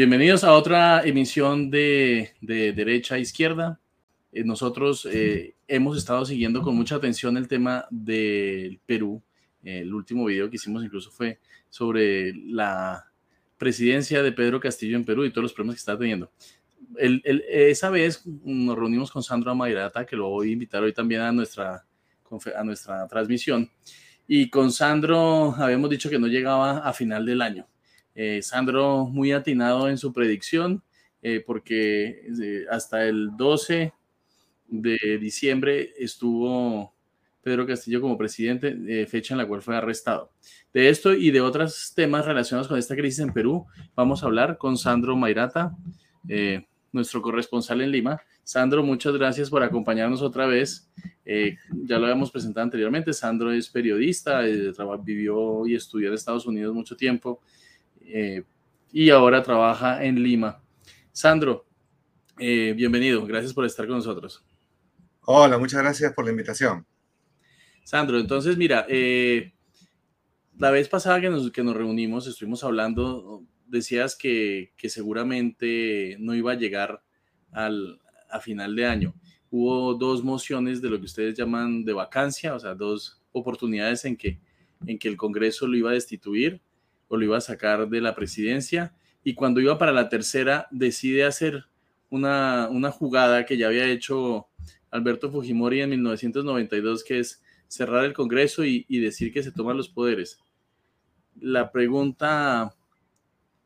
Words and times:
Bienvenidos 0.00 0.44
a 0.44 0.54
otra 0.54 1.02
emisión 1.02 1.70
de, 1.70 2.32
Derecha 2.40 3.16
a 3.16 3.18
Izquierda. 3.18 3.78
Eh, 4.32 4.44
nosotros 4.44 5.06
eh, 5.12 5.56
hemos 5.68 5.98
estado 5.98 6.24
siguiendo 6.24 6.62
con 6.62 6.74
mucha 6.74 6.94
atención 6.94 7.36
el 7.36 7.46
tema 7.46 7.84
del 7.90 8.80
Perú. 8.86 9.22
el 9.62 9.92
último 9.92 10.24
video 10.24 10.48
que 10.48 10.56
hicimos 10.56 10.82
incluso 10.82 11.10
fue 11.10 11.38
sobre 11.68 12.32
la 12.32 13.12
presidencia 13.58 14.22
de 14.22 14.32
Pedro 14.32 14.58
Castillo 14.58 14.96
en 14.96 15.04
Perú 15.04 15.26
y 15.26 15.32
todos 15.32 15.42
los 15.42 15.52
problemas 15.52 15.74
que 15.76 15.80
está 15.80 15.98
teniendo. 15.98 16.32
esa 16.96 17.90
vez 17.90 18.22
nos 18.24 18.78
reunimos 18.78 19.10
con 19.10 19.22
Sandro 19.22 19.50
Amairata, 19.50 20.06
que 20.06 20.16
lo 20.16 20.30
voy 20.30 20.48
a 20.48 20.52
invitar 20.52 20.82
hoy 20.82 20.94
también 20.94 21.20
a 21.20 21.30
nuestra, 21.30 21.84
a 22.56 22.64
nuestra 22.64 23.06
transmisión. 23.06 23.70
Y 24.26 24.48
con 24.48 24.72
Sandro 24.72 25.54
habíamos 25.58 25.90
dicho 25.90 26.08
que 26.08 26.18
no 26.18 26.26
llegaba 26.26 26.78
a 26.78 26.94
final 26.94 27.26
del 27.26 27.42
año. 27.42 27.66
Eh, 28.22 28.42
Sandro 28.42 29.06
muy 29.06 29.32
atinado 29.32 29.88
en 29.88 29.96
su 29.96 30.12
predicción, 30.12 30.82
eh, 31.22 31.40
porque 31.40 32.28
eh, 32.42 32.66
hasta 32.70 33.06
el 33.06 33.30
12 33.34 33.94
de 34.68 35.18
diciembre 35.18 35.94
estuvo 35.98 36.92
Pedro 37.42 37.66
Castillo 37.66 38.02
como 38.02 38.18
presidente, 38.18 39.06
fecha 39.06 39.32
en 39.32 39.38
la 39.38 39.48
cual 39.48 39.62
fue 39.62 39.74
arrestado. 39.74 40.32
De 40.74 40.90
esto 40.90 41.14
y 41.14 41.30
de 41.30 41.40
otros 41.40 41.94
temas 41.96 42.26
relacionados 42.26 42.68
con 42.68 42.78
esta 42.78 42.94
crisis 42.94 43.20
en 43.20 43.32
Perú, 43.32 43.64
vamos 43.94 44.22
a 44.22 44.26
hablar 44.26 44.58
con 44.58 44.76
Sandro 44.76 45.16
Mairata, 45.16 45.74
nuestro 46.92 47.22
corresponsal 47.22 47.80
en 47.80 47.90
Lima. 47.90 48.20
Sandro, 48.44 48.82
muchas 48.82 49.14
gracias 49.14 49.48
por 49.48 49.62
acompañarnos 49.62 50.20
otra 50.20 50.46
vez. 50.46 50.90
ya 51.24 51.98
lo 51.98 52.04
habíamos 52.04 52.30
presentado 52.30 52.64
anteriormente. 52.64 53.14
Sandro 53.14 53.50
es 53.50 53.70
periodista, 53.70 54.42
vivió 55.02 55.66
y 55.66 55.74
estudió 55.74 56.08
en 56.08 56.14
Estados 56.14 56.44
Unidos 56.44 56.74
mucho 56.74 56.94
tiempo 56.94 57.40
eh, 58.12 58.44
y 58.92 59.10
ahora 59.10 59.42
trabaja 59.42 60.04
en 60.04 60.22
Lima. 60.22 60.62
Sandro, 61.12 61.66
eh, 62.38 62.74
bienvenido, 62.76 63.24
gracias 63.26 63.52
por 63.52 63.64
estar 63.64 63.86
con 63.86 63.96
nosotros. 63.96 64.44
Hola, 65.22 65.58
muchas 65.58 65.82
gracias 65.82 66.12
por 66.12 66.24
la 66.24 66.30
invitación. 66.30 66.86
Sandro, 67.84 68.18
entonces 68.18 68.56
mira, 68.56 68.86
eh, 68.88 69.52
la 70.58 70.70
vez 70.70 70.88
pasada 70.88 71.20
que 71.20 71.30
nos, 71.30 71.50
que 71.50 71.62
nos 71.62 71.76
reunimos, 71.76 72.26
estuvimos 72.26 72.64
hablando, 72.64 73.44
decías 73.66 74.16
que, 74.16 74.72
que 74.76 74.88
seguramente 74.88 76.16
no 76.18 76.34
iba 76.34 76.52
a 76.52 76.56
llegar 76.56 77.02
al, 77.52 78.00
a 78.30 78.40
final 78.40 78.74
de 78.74 78.86
año. 78.86 79.14
Hubo 79.50 79.94
dos 79.94 80.22
mociones 80.22 80.80
de 80.80 80.90
lo 80.90 80.98
que 80.98 81.06
ustedes 81.06 81.36
llaman 81.36 81.84
de 81.84 81.92
vacancia, 81.92 82.54
o 82.54 82.60
sea, 82.60 82.74
dos 82.74 83.20
oportunidades 83.32 84.04
en 84.04 84.16
que, 84.16 84.40
en 84.86 84.98
que 84.98 85.08
el 85.08 85.16
Congreso 85.16 85.66
lo 85.66 85.76
iba 85.76 85.90
a 85.90 85.94
destituir 85.94 86.60
o 87.10 87.16
lo 87.16 87.24
iba 87.24 87.36
a 87.36 87.42
sacar 87.42 87.88
de 87.88 88.00
la 88.00 88.14
presidencia. 88.14 88.94
Y 89.24 89.34
cuando 89.34 89.60
iba 89.60 89.76
para 89.78 89.92
la 89.92 90.08
tercera, 90.08 90.68
decide 90.70 91.24
hacer 91.24 91.64
una, 92.08 92.68
una 92.70 92.92
jugada 92.92 93.44
que 93.44 93.56
ya 93.56 93.66
había 93.66 93.86
hecho 93.86 94.46
Alberto 94.92 95.30
Fujimori 95.30 95.80
en 95.80 95.90
1992, 95.90 97.02
que 97.02 97.18
es 97.18 97.42
cerrar 97.66 98.04
el 98.04 98.12
Congreso 98.12 98.64
y, 98.64 98.84
decir 99.00 99.32
que 99.32 99.42
se 99.42 99.50
toman 99.50 99.76
los 99.76 99.88
poderes. 99.88 100.38
La 101.40 101.72
pregunta, 101.72 102.76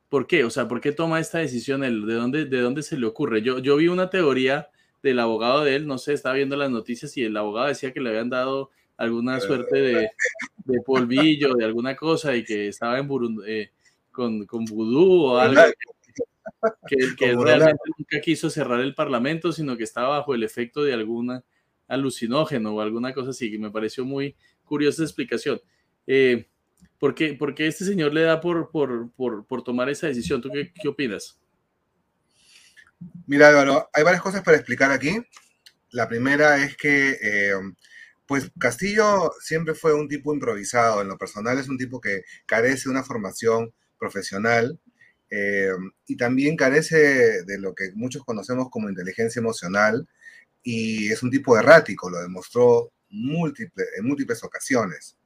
¿por 0.08 0.26
qué? 0.26 0.44
O 0.44 0.50
sea, 0.50 0.66
¿por 0.66 0.80
qué 0.80 0.92
toma 0.92 1.20
esta 1.20 1.38
decisión 1.38 1.84
él? 1.84 2.06
¿De 2.06 2.14
dónde, 2.14 2.46
de 2.46 2.60
dónde 2.62 2.82
se 2.82 2.96
le 2.96 3.06
ocurre? 3.06 3.42
Yo, 3.42 3.58
yo 3.58 3.76
vi 3.76 3.88
una 3.88 4.08
teoría 4.08 4.70
del 5.02 5.18
abogado 5.18 5.64
de 5.64 5.76
él, 5.76 5.86
no 5.86 5.98
sé, 5.98 6.14
estaba 6.14 6.34
viendo 6.34 6.56
las 6.56 6.70
noticias 6.70 7.14
y 7.18 7.24
el 7.24 7.36
abogado 7.36 7.68
decía 7.68 7.92
que 7.92 8.00
le 8.00 8.08
habían 8.08 8.30
dado 8.30 8.70
alguna 8.96 9.40
suerte 9.40 9.76
de, 9.76 10.10
de 10.64 10.80
polvillo, 10.82 11.54
de 11.54 11.64
alguna 11.64 11.96
cosa, 11.96 12.34
y 12.36 12.44
que 12.44 12.68
estaba 12.68 12.98
en 12.98 13.08
eh, 13.46 13.70
con, 14.10 14.46
con 14.46 14.64
vudú 14.64 15.26
o 15.26 15.38
algo. 15.38 15.62
Que, 16.86 16.96
que 17.16 17.34
realmente 17.36 17.82
nunca 17.98 18.20
quiso 18.20 18.50
cerrar 18.50 18.80
el 18.80 18.94
parlamento, 18.94 19.52
sino 19.52 19.76
que 19.76 19.84
estaba 19.84 20.18
bajo 20.18 20.34
el 20.34 20.42
efecto 20.42 20.82
de 20.82 20.94
alguna 20.94 21.44
alucinógeno 21.88 22.74
o 22.74 22.80
alguna 22.80 23.12
cosa 23.12 23.30
así, 23.30 23.50
que 23.50 23.58
me 23.58 23.70
pareció 23.70 24.04
muy 24.04 24.36
curiosa 24.64 25.02
explicación. 25.02 25.60
Eh, 26.06 26.48
¿por, 26.98 27.14
qué, 27.14 27.36
este 27.58 27.84
señor 27.84 28.14
le 28.14 28.22
da 28.22 28.40
por, 28.40 28.70
por, 28.70 29.10
por, 29.12 29.46
por 29.46 29.62
tomar 29.62 29.88
esa 29.88 30.06
decisión? 30.06 30.40
¿Tú 30.40 30.50
qué, 30.50 30.72
qué, 30.72 30.88
opinas? 30.88 31.38
Mira, 33.26 33.48
Álvaro, 33.48 33.90
hay 33.92 34.02
varias 34.02 34.22
cosas 34.22 34.42
para 34.42 34.56
explicar 34.56 34.90
aquí. 34.90 35.18
La 35.90 36.08
primera 36.08 36.62
es 36.64 36.76
que 36.76 37.10
eh, 37.10 37.52
pues 38.26 38.50
Castillo 38.58 39.32
siempre 39.40 39.74
fue 39.74 39.94
un 39.94 40.08
tipo 40.08 40.32
improvisado, 40.32 41.02
en 41.02 41.08
lo 41.08 41.18
personal 41.18 41.58
es 41.58 41.68
un 41.68 41.78
tipo 41.78 42.00
que 42.00 42.22
carece 42.46 42.84
de 42.84 42.90
una 42.90 43.04
formación 43.04 43.72
profesional 43.98 44.80
eh, 45.30 45.70
y 46.06 46.16
también 46.16 46.56
carece 46.56 47.44
de 47.44 47.58
lo 47.58 47.74
que 47.74 47.90
muchos 47.94 48.24
conocemos 48.24 48.70
como 48.70 48.88
inteligencia 48.88 49.40
emocional 49.40 50.08
y 50.62 51.10
es 51.10 51.22
un 51.22 51.30
tipo 51.30 51.58
errático, 51.58 52.08
lo 52.08 52.20
demostró 52.20 52.92
múltiple, 53.10 53.84
en 53.96 54.06
múltiples 54.06 54.42
ocasiones. 54.42 55.16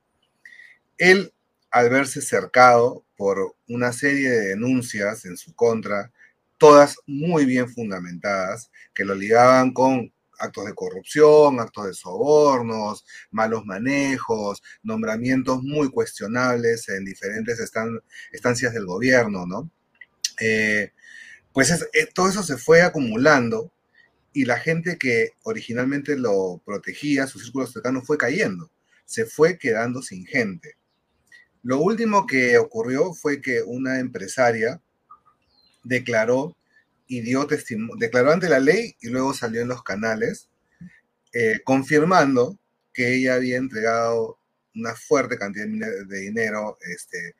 Él, 0.96 1.32
al 1.70 1.90
verse 1.90 2.20
cercado 2.20 3.04
por 3.16 3.56
una 3.68 3.92
serie 3.92 4.30
de 4.30 4.48
denuncias 4.48 5.24
en 5.24 5.36
su 5.36 5.54
contra, 5.54 6.12
todas 6.58 6.96
muy 7.06 7.44
bien 7.44 7.68
fundamentadas, 7.68 8.70
que 8.94 9.04
lo 9.04 9.14
ligaban 9.14 9.72
con 9.72 10.12
actos 10.38 10.66
de 10.66 10.74
corrupción, 10.74 11.60
actos 11.60 11.86
de 11.86 11.94
sobornos, 11.94 13.04
malos 13.30 13.64
manejos, 13.64 14.62
nombramientos 14.82 15.62
muy 15.62 15.90
cuestionables 15.90 16.88
en 16.88 17.04
diferentes 17.04 17.58
estancias 18.32 18.72
del 18.72 18.86
gobierno, 18.86 19.46
¿no? 19.46 19.70
Eh, 20.40 20.92
pues 21.52 21.70
eh, 21.70 22.08
todo 22.14 22.28
eso 22.28 22.42
se 22.42 22.56
fue 22.56 22.82
acumulando 22.82 23.72
y 24.32 24.44
la 24.44 24.58
gente 24.58 24.98
que 24.98 25.32
originalmente 25.42 26.16
lo 26.16 26.62
protegía, 26.64 27.26
su 27.26 27.40
círculo 27.40 27.66
cercano, 27.66 28.02
fue 28.02 28.18
cayendo, 28.18 28.70
se 29.04 29.24
fue 29.24 29.58
quedando 29.58 30.02
sin 30.02 30.26
gente. 30.26 30.76
Lo 31.62 31.80
último 31.80 32.26
que 32.26 32.56
ocurrió 32.58 33.12
fue 33.14 33.40
que 33.40 33.62
una 33.62 33.98
empresaria 33.98 34.80
declaró 35.82 36.56
y 37.08 37.22
dio 37.22 37.46
testimonio, 37.46 37.96
declaró 37.98 38.30
ante 38.30 38.48
la 38.48 38.60
ley 38.60 38.96
y 39.00 39.08
luego 39.08 39.34
salió 39.34 39.62
en 39.62 39.68
los 39.68 39.82
canales 39.82 40.48
eh, 41.32 41.60
confirmando 41.64 42.58
que 42.92 43.14
ella 43.14 43.34
había 43.34 43.56
entregado 43.56 44.38
una 44.74 44.94
fuerte 44.94 45.38
cantidad 45.38 45.66
de 45.66 46.18
dinero 46.20 46.78
este, 46.92 47.34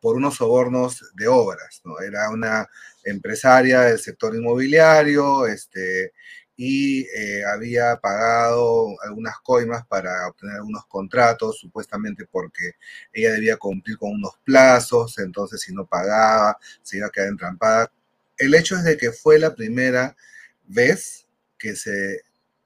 por 0.00 0.16
unos 0.16 0.36
sobornos 0.36 1.04
de 1.14 1.28
obras, 1.28 1.80
¿no? 1.84 2.00
Era 2.00 2.30
una 2.30 2.68
empresaria 3.04 3.82
del 3.82 3.98
sector 3.98 4.34
inmobiliario, 4.34 5.46
este, 5.46 6.12
y 6.56 7.02
eh, 7.02 7.44
había 7.44 7.96
pagado 7.96 8.96
algunas 9.02 9.38
coimas 9.40 9.86
para 9.86 10.28
obtener 10.28 10.56
algunos 10.56 10.86
contratos, 10.86 11.58
supuestamente 11.58 12.26
porque 12.26 12.72
ella 13.12 13.32
debía 13.32 13.56
cumplir 13.58 13.98
con 13.98 14.12
unos 14.12 14.38
plazos, 14.44 15.18
entonces 15.18 15.60
si 15.60 15.74
no 15.74 15.86
pagaba, 15.86 16.56
se 16.82 16.98
iba 16.98 17.06
a 17.08 17.10
quedar 17.10 17.28
entrampada 17.28 17.92
el 18.38 18.54
hecho 18.54 18.76
es 18.76 18.84
de 18.84 18.96
que 18.96 19.12
fue 19.12 19.38
la 19.38 19.54
primera 19.54 20.16
vez 20.64 21.26
que, 21.58 21.76
se, 21.76 22.22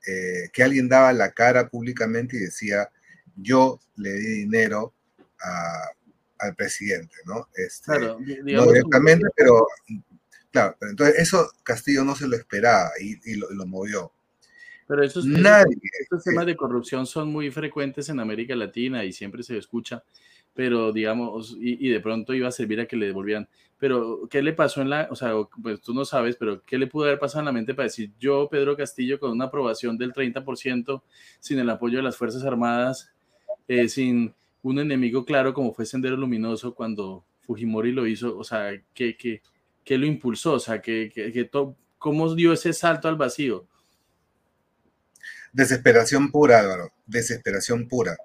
eh, 0.06 0.50
que 0.52 0.62
alguien 0.62 0.88
daba 0.88 1.12
la 1.12 1.32
cara 1.32 1.68
públicamente 1.68 2.36
y 2.36 2.40
decía, 2.40 2.90
yo 3.36 3.80
le 3.96 4.12
di 4.12 4.40
dinero 4.40 4.94
al 6.38 6.54
presidente, 6.54 7.16
¿no? 7.24 7.48
Este, 7.54 7.92
claro, 7.92 8.18
no 8.18 8.66
directamente, 8.66 9.26
pero 9.34 9.66
claro, 10.50 10.76
pero 10.78 10.90
entonces 10.90 11.18
eso 11.18 11.50
Castillo 11.62 12.04
no 12.04 12.14
se 12.14 12.28
lo 12.28 12.36
esperaba 12.36 12.90
y, 13.00 13.36
lo, 13.36 13.66
movió. 13.66 14.12
Pero 14.86 15.02
esos, 15.02 15.24
Nadie, 15.24 15.76
estos 16.00 16.24
temas 16.24 16.46
de 16.46 16.56
corrupción 16.56 17.06
son 17.06 17.28
muy 17.30 17.50
frecuentes 17.50 18.08
en 18.08 18.20
América 18.20 18.54
Latina 18.56 19.04
y 19.04 19.12
siempre 19.12 19.42
se 19.42 19.56
escucha 19.56 20.02
pero 20.54 20.92
digamos, 20.92 21.56
y, 21.60 21.88
de 21.88 22.00
pronto 22.00 22.34
iba 22.34 22.48
a 22.48 22.52
servir 22.52 22.80
a 22.80 22.86
que 22.86 22.96
le 22.96 23.06
devolvieran. 23.06 23.48
Pero, 23.78 24.28
¿qué 24.28 24.42
le 24.42 24.52
pasó 24.52 24.82
en 24.82 24.90
la, 24.90 25.08
o 25.10 25.16
sea, 25.16 25.32
pues 25.62 25.80
tú 25.80 25.94
no 25.94 26.04
sabes, 26.04 26.36
pero 26.36 26.62
¿qué 26.64 26.76
le 26.76 26.86
pudo 26.86 27.04
haber 27.04 27.18
pasado 27.18 27.40
en 27.40 27.46
la 27.46 27.52
mente 27.52 27.74
para 27.74 27.84
decir, 27.84 28.12
yo, 28.18 28.48
Pedro 28.50 28.76
Castillo, 28.76 29.18
con 29.18 29.30
una 29.30 29.46
aprobación 29.46 29.96
del 29.96 30.12
30%, 30.12 31.02
sin 31.38 31.58
el 31.58 31.70
apoyo 31.70 31.98
de 31.98 32.02
las 32.02 32.16
Fuerzas 32.16 32.44
Armadas, 32.44 33.10
eh, 33.68 33.88
sin 33.88 34.34
un 34.62 34.78
enemigo 34.78 35.24
claro 35.24 35.54
como 35.54 35.72
fue 35.72 35.86
Sendero 35.86 36.16
Luminoso 36.16 36.74
cuando 36.74 37.24
Fujimori 37.40 37.92
lo 37.92 38.06
hizo, 38.06 38.36
o 38.36 38.44
sea, 38.44 38.70
¿qué, 38.92 39.16
qué, 39.16 39.42
qué 39.84 39.96
lo 39.96 40.06
impulsó? 40.06 40.54
O 40.54 40.60
sea, 40.60 40.82
¿qué, 40.82 41.10
qué, 41.14 41.50
¿cómo 41.98 42.34
dio 42.34 42.52
ese 42.52 42.72
salto 42.72 43.08
al 43.08 43.16
vacío? 43.16 43.66
Desesperación 45.52 46.30
pura, 46.30 46.60
Álvaro, 46.60 46.92
desesperación 47.06 47.88
pura. 47.88 48.16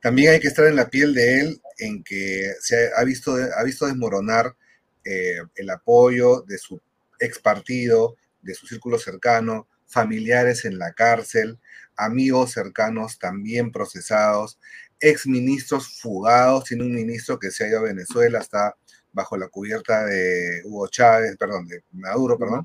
También 0.00 0.32
hay 0.32 0.40
que 0.40 0.48
estar 0.48 0.66
en 0.66 0.76
la 0.76 0.88
piel 0.88 1.14
de 1.14 1.40
él 1.40 1.62
en 1.78 2.02
que 2.02 2.54
se 2.60 2.90
ha 2.96 3.04
visto, 3.04 3.36
ha 3.56 3.62
visto 3.64 3.86
desmoronar 3.86 4.56
eh, 5.04 5.38
el 5.54 5.70
apoyo 5.70 6.42
de 6.42 6.58
su 6.58 6.80
ex 7.18 7.38
partido, 7.38 8.16
de 8.42 8.54
su 8.54 8.66
círculo 8.66 8.98
cercano, 8.98 9.66
familiares 9.86 10.64
en 10.64 10.78
la 10.78 10.92
cárcel, 10.92 11.58
amigos 11.96 12.52
cercanos 12.52 13.18
también 13.18 13.72
procesados, 13.72 14.58
ex 15.00 15.26
ministros 15.26 16.00
fugados, 16.00 16.64
tiene 16.64 16.84
un 16.84 16.94
ministro 16.94 17.38
que 17.38 17.50
se 17.50 17.64
ha 17.64 17.68
ido 17.68 17.80
a 17.80 17.82
Venezuela, 17.82 18.38
está 18.38 18.74
bajo 19.12 19.36
la 19.36 19.48
cubierta 19.48 20.04
de 20.04 20.62
Hugo 20.64 20.86
Chávez, 20.88 21.36
perdón, 21.36 21.66
de 21.66 21.82
Maduro, 21.92 22.38
perdón, 22.38 22.62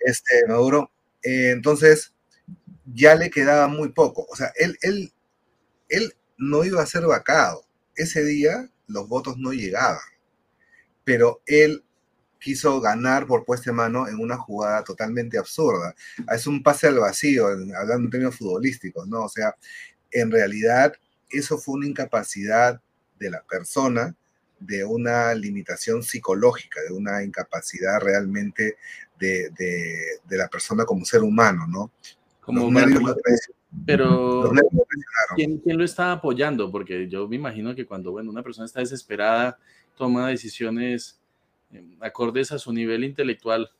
este 0.00 0.46
Maduro, 0.48 0.90
eh, 1.22 1.50
entonces 1.50 2.12
ya 2.94 3.14
le 3.14 3.30
quedaba 3.30 3.68
muy 3.68 3.90
poco. 3.90 4.26
O 4.30 4.36
sea, 4.36 4.52
él, 4.56 4.78
él, 4.82 5.12
él 5.88 6.14
no 6.38 6.64
iba 6.64 6.82
a 6.82 6.86
ser 6.86 7.06
vacado. 7.06 7.64
Ese 7.94 8.24
día 8.24 8.68
los 8.86 9.08
votos 9.08 9.36
no 9.38 9.52
llegaban, 9.52 9.98
pero 11.04 11.42
él 11.46 11.84
quiso 12.38 12.80
ganar 12.80 13.26
por 13.26 13.44
puesta 13.44 13.70
de 13.70 13.76
mano 13.76 14.06
en 14.08 14.20
una 14.20 14.36
jugada 14.36 14.84
totalmente 14.84 15.38
absurda. 15.38 15.94
Es 16.32 16.46
un 16.46 16.62
pase 16.62 16.86
al 16.88 16.98
vacío, 16.98 17.46
hablando 17.46 18.04
en 18.04 18.10
términos 18.10 18.36
futbolísticos, 18.36 19.08
¿no? 19.08 19.24
O 19.24 19.28
sea, 19.28 19.56
en 20.10 20.30
realidad 20.30 20.92
eso 21.30 21.58
fue 21.58 21.74
una 21.76 21.86
incapacidad 21.86 22.80
de 23.18 23.30
la 23.30 23.42
persona, 23.42 24.14
de 24.60 24.84
una 24.84 25.34
limitación 25.34 26.02
psicológica, 26.02 26.80
de 26.82 26.92
una 26.92 27.22
incapacidad 27.22 28.00
realmente 28.00 28.76
de, 29.18 29.50
la 30.28 30.48
persona 30.48 30.84
como 30.84 31.04
ser 31.04 31.22
humano, 31.22 31.66
¿no? 31.66 31.90
Como 32.46 32.70
pero 33.84 34.52
¿quién, 35.34 35.58
¿quién, 35.58 35.76
lo 35.76 35.84
está 35.84 36.12
apoyando? 36.12 36.70
Porque 36.70 37.08
yo 37.08 37.28
me 37.28 37.36
imagino 37.36 37.74
que 37.74 37.84
cuando 37.84 38.12
bueno, 38.12 38.30
una 38.30 38.42
persona 38.42 38.66
está 38.66 38.80
desesperada, 38.80 39.58
toma 39.96 40.28
decisiones 40.28 41.20
eh, 41.72 41.82
acordes 42.00 42.52
a 42.52 42.58
su 42.58 42.72
nivel 42.72 43.04
intelectual, 43.04 43.70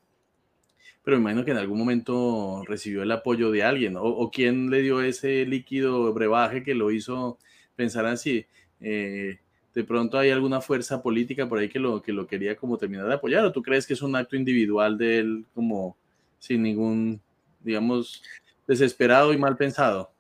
pero 1.05 1.17
me 1.17 1.23
imagino 1.23 1.45
que 1.45 1.53
en 1.53 1.59
algún 1.59 1.79
momento 1.79 2.65
recibió 2.67 3.05
el 3.05 3.13
apoyo 3.13 3.53
de 3.53 3.63
alguien, 3.63 3.95
o, 3.97 4.31
quién 4.31 4.71
le 4.71 4.83
dio 4.83 5.01
ese 5.01 5.47
líquido 5.47 6.13
brebaje 6.13 6.65
que 6.65 6.75
lo 6.75 6.91
hizo 6.91 7.39
pensar 7.77 8.07
así. 8.07 8.47
Eh, 8.81 9.39
de 9.75 9.85
pronto 9.85 10.19
hay 10.19 10.31
alguna 10.31 10.61
fuerza 10.61 11.03
política 11.03 11.49
por 11.49 11.59
ahí 11.59 11.69
que 11.69 11.79
lo, 11.79 12.03
que 12.03 12.13
lo 12.13 12.27
quería 12.27 12.57
como 12.57 12.79
terminar 12.79 13.07
de 13.07 13.15
apoyar, 13.15 13.45
o 13.45 13.53
tú 13.53 13.63
crees 13.63 13.87
que 13.87 13.95
es 13.95 14.03
un 14.03 14.17
acto 14.17 14.35
individual 14.35 14.99
de 14.99 15.19
él 15.19 15.47
como 15.55 15.97
sin 16.39 16.63
ningún, 16.63 17.21
digamos, 17.61 18.23
desesperado 18.67 19.33
y 19.33 19.39
mal 19.39 19.57
pensado? 19.57 20.13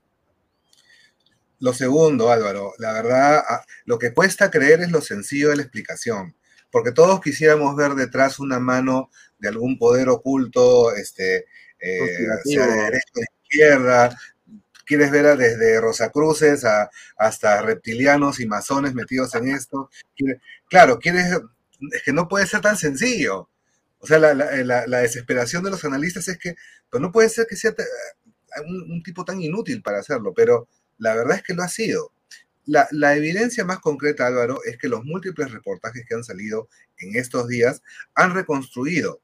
Lo 1.58 1.72
segundo, 1.72 2.30
Álvaro, 2.30 2.74
la 2.78 2.92
verdad, 2.92 3.42
lo 3.86 3.98
que 3.98 4.12
cuesta 4.12 4.50
creer 4.50 4.82
es 4.82 4.90
lo 4.90 5.00
sencillo 5.00 5.50
de 5.50 5.56
la 5.56 5.62
explicación, 5.62 6.36
porque 6.70 6.92
todos 6.92 7.20
quisiéramos 7.20 7.74
ver 7.76 7.92
detrás 7.92 8.38
una 8.38 8.58
mano 8.58 9.10
de 9.38 9.48
algún 9.48 9.78
poder 9.78 10.08
oculto, 10.10 10.94
este, 10.94 11.46
eh, 11.78 12.26
sea 12.44 12.66
de 12.66 12.76
derecha 12.76 13.12
o 13.14 13.20
de 13.20 13.26
izquierda, 13.42 14.16
quieres 14.86 15.10
ver 15.10 15.36
desde 15.36 15.80
Rosacruces 15.80 16.64
a, 16.64 16.90
hasta 17.18 17.60
reptilianos 17.60 18.40
y 18.40 18.46
masones 18.46 18.94
metidos 18.94 19.34
en 19.34 19.48
esto. 19.48 19.90
claro, 20.70 20.98
quieres, 20.98 21.26
es 21.92 22.02
que 22.02 22.12
no 22.12 22.28
puede 22.28 22.46
ser 22.46 22.62
tan 22.62 22.78
sencillo. 22.78 23.50
O 23.98 24.06
sea, 24.06 24.18
la, 24.18 25.00
desesperación 25.00 25.64
de 25.64 25.70
los 25.70 25.84
analistas 25.84 26.28
es 26.28 26.38
que 26.38 26.54
pues 26.88 27.00
no 27.00 27.10
puede 27.10 27.28
ser 27.28 27.46
que 27.46 27.56
sea 27.56 27.74
un, 28.64 29.02
tipo 29.02 29.24
tan 29.24 29.40
inútil 29.40 29.82
para 29.82 29.98
hacerlo, 29.98 30.32
pero 30.34 30.68
la 30.98 31.14
verdad 31.14 31.36
es 31.36 31.42
que 31.42 31.54
lo 31.54 31.62
ha 31.62 31.68
sido. 31.68 32.12
La, 32.64 33.16
evidencia 33.16 33.64
más 33.64 33.78
concreta, 33.78 34.26
Álvaro, 34.26 34.60
es 34.64 34.76
que 34.76 34.88
los 34.88 35.04
múltiples 35.04 35.52
reportajes 35.52 36.04
que 36.06 36.14
han 36.14 36.24
salido 36.24 36.68
en 36.98 37.16
estos 37.16 37.46
días 37.46 37.82
han 38.14 38.34
reconstruido 38.34 39.20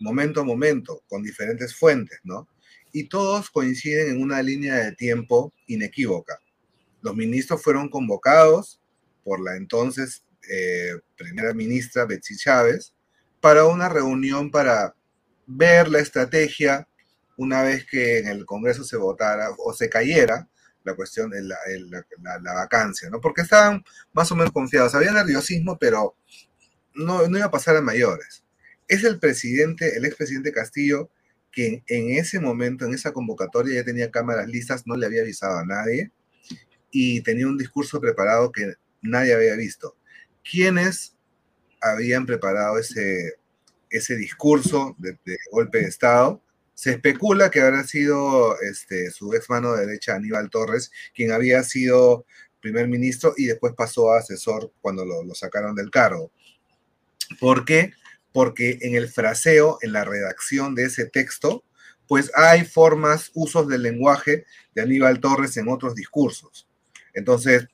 momento 0.00 0.40
a 0.40 0.44
momento 0.44 1.02
con 1.08 1.22
diferentes 1.22 1.74
fuentes, 1.74 2.20
¿no? 2.22 2.48
y 2.92 3.04
todos 3.04 3.50
coinciden 3.50 4.08
en 4.10 4.22
una 4.22 4.42
línea 4.42 4.76
de 4.76 4.92
tiempo 4.92 5.52
inequívoca. 5.66 6.40
Los 7.02 7.14
ministros 7.14 7.62
fueron 7.62 7.88
convocados 7.88 8.80
por 9.24 9.40
la 9.40 9.56
entonces 9.56 10.24
eh, 10.50 10.92
primera 11.16 11.52
ministra 11.52 12.06
Betsy 12.06 12.36
Chávez 12.36 12.94
para 13.40 13.66
una 13.66 13.88
reunión 13.88 14.50
para 14.50 14.94
ver 15.46 15.88
la 15.88 16.00
estrategia 16.00 16.87
una 17.38 17.62
vez 17.62 17.86
que 17.86 18.18
en 18.18 18.28
el 18.28 18.44
Congreso 18.44 18.84
se 18.84 18.96
votara 18.96 19.48
o 19.58 19.72
se 19.72 19.88
cayera 19.88 20.48
la 20.84 20.94
cuestión 20.94 21.30
de 21.30 21.42
la, 21.42 21.56
la, 22.42 22.54
vacancia, 22.54 23.08
¿no? 23.10 23.20
Porque 23.20 23.42
estaban 23.42 23.84
más 24.12 24.30
o 24.32 24.36
menos 24.36 24.52
confiados. 24.52 24.94
Había 24.94 25.12
nerviosismo, 25.12 25.78
pero 25.78 26.16
no, 26.94 27.26
no 27.28 27.38
iba 27.38 27.46
a 27.46 27.50
pasar 27.50 27.76
a 27.76 27.80
mayores. 27.80 28.44
Es 28.88 29.04
el 29.04 29.18
presidente, 29.18 29.96
el 29.96 30.04
expresidente 30.04 30.52
Castillo, 30.52 31.10
que 31.52 31.82
en 31.86 32.10
ese 32.10 32.40
momento, 32.40 32.84
en 32.84 32.94
esa 32.94 33.12
convocatoria, 33.12 33.76
ya 33.76 33.84
tenía 33.84 34.10
cámaras 34.10 34.48
listas, 34.48 34.86
no 34.86 34.96
le 34.96 35.06
había 35.06 35.22
avisado 35.22 35.58
a 35.58 35.64
nadie 35.64 36.10
y 36.90 37.20
tenía 37.22 37.46
un 37.46 37.58
discurso 37.58 38.00
preparado 38.00 38.50
que 38.50 38.74
nadie 39.00 39.34
había 39.34 39.54
visto. 39.54 39.96
¿Quiénes 40.48 41.14
habían 41.80 42.26
preparado 42.26 42.78
ese, 42.78 43.34
ese 43.90 44.16
discurso 44.16 44.96
de, 44.98 45.16
golpe 45.52 45.78
de 45.78 45.88
Estado? 45.88 46.42
Se 46.78 46.92
especula 46.92 47.50
que 47.50 47.60
habrá 47.60 47.82
sido 47.82 48.56
este, 48.60 49.10
su 49.10 49.34
ex 49.34 49.50
mano 49.50 49.74
derecha, 49.74 50.14
Aníbal 50.14 50.48
Torres, 50.48 50.92
quien 51.12 51.32
había 51.32 51.64
sido 51.64 52.24
primer 52.60 52.86
ministro 52.86 53.34
y 53.36 53.46
después 53.46 53.74
pasó 53.76 54.12
a 54.12 54.20
asesor 54.20 54.70
cuando 54.80 55.04
lo, 55.04 55.34
sacaron 55.34 55.74
del 55.74 55.90
cargo. 55.90 56.30
¿Por 57.40 57.64
qué? 57.64 57.92
porque 58.32 58.78
en 58.82 58.94
el 58.94 59.08
fraseo, 59.08 59.78
en 59.82 59.92
la 59.92 60.04
redacción 60.04 60.76
de 60.76 60.84
ese 60.84 61.06
texto, 61.06 61.64
pues 62.06 62.30
hay 62.36 62.64
formas, 62.64 63.32
usos 63.34 63.66
del 63.66 63.82
lenguaje 63.82 64.44
de 64.76 64.82
Aníbal 64.82 65.18
Torres 65.18 65.56
en 65.56 65.66
otros 65.66 65.96
discursos. 65.96 66.68
Entonces, 67.14 67.66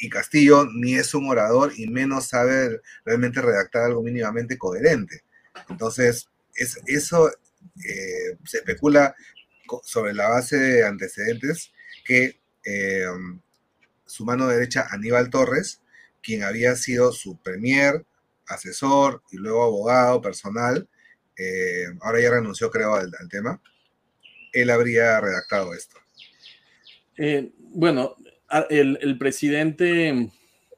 y 0.00 0.08
Castillo 0.08 0.66
ni 0.72 0.94
es 0.94 1.12
un 1.12 1.28
orador 1.28 1.74
y 1.76 1.88
menos 1.88 2.28
sabe 2.28 2.80
realmente 3.04 3.42
redactar 3.42 3.82
algo 3.82 4.02
mínimamente 4.02 4.56
coherente. 4.56 5.24
Entonces, 5.68 6.30
es, 6.54 6.78
eso 6.86 7.30
eh, 7.88 8.36
se 8.44 8.58
especula 8.58 9.14
sobre 9.84 10.14
la 10.14 10.28
base 10.28 10.58
de 10.58 10.84
antecedentes 10.84 11.72
que 12.04 12.40
eh, 12.64 13.06
su 14.06 14.24
mano 14.24 14.46
derecha, 14.46 14.86
Aníbal 14.90 15.30
Torres, 15.30 15.80
quien 16.22 16.44
había 16.44 16.76
sido 16.76 17.12
su 17.12 17.40
premier, 17.42 18.04
asesor 18.46 19.22
y 19.30 19.36
luego 19.36 19.64
abogado 19.64 20.20
personal, 20.20 20.88
eh, 21.38 21.86
ahora 22.02 22.20
ya 22.20 22.30
renunció 22.30 22.70
creo 22.70 22.94
al, 22.94 23.10
tema, 23.30 23.60
él 24.52 24.70
habría 24.70 25.20
redactado 25.20 25.72
esto. 25.74 25.98
Bueno, 27.74 28.16
el, 28.68 29.16
presidente 29.18 30.30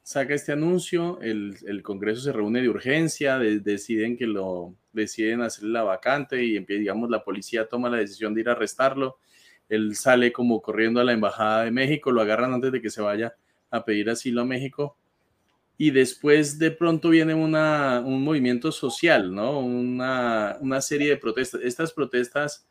saca 0.05 0.35
este 0.35 0.53
anuncio, 0.53 1.19
el, 1.23 1.82
Congreso 1.82 2.20
se 2.20 2.32
reúne 2.32 2.61
de 2.61 2.69
urgencia, 2.69 3.39
deciden 3.39 4.17
que 4.17 4.27
lo 4.27 4.77
deciden 4.93 5.41
hacer 5.41 5.65
la 5.65 5.82
vacante 5.82 6.44
y 6.44 6.61
digamos 6.61 7.11
la 7.11 7.25
policía 7.25 7.67
toma 7.67 7.89
la 7.89 7.96
decisión 7.96 8.34
de 8.34 8.43
ir 8.43 8.49
a 8.51 8.53
arrestarlo. 8.53 9.19
Él 9.69 9.96
sale 9.96 10.31
como 10.31 10.61
corriendo 10.61 11.01
a 11.01 11.05
la 11.05 11.13
embajada 11.13 11.65
de 11.65 11.70
México, 11.70 12.13
lo 12.13 12.20
agarran 12.20 12.53
antes 12.53 12.70
de 12.70 12.82
que 12.82 12.91
se 12.91 13.01
vaya 13.01 13.34
a 13.70 13.84
pedir 13.84 14.11
asilo 14.11 14.43
a 14.43 14.44
México 14.44 14.96
y 15.79 15.91
después 15.91 16.58
de 16.58 16.70
pronto 16.70 17.08
viene 17.08 17.34
una, 17.34 18.01
un 18.05 18.23
movimiento 18.23 18.70
social, 18.70 19.34
¿no? 19.34 19.58
Una, 19.58 20.58
una, 20.61 20.81
serie 20.82 21.08
de 21.08 21.17
protestas. 21.17 21.63
Estas 21.65 21.93
protestas, 21.93 22.67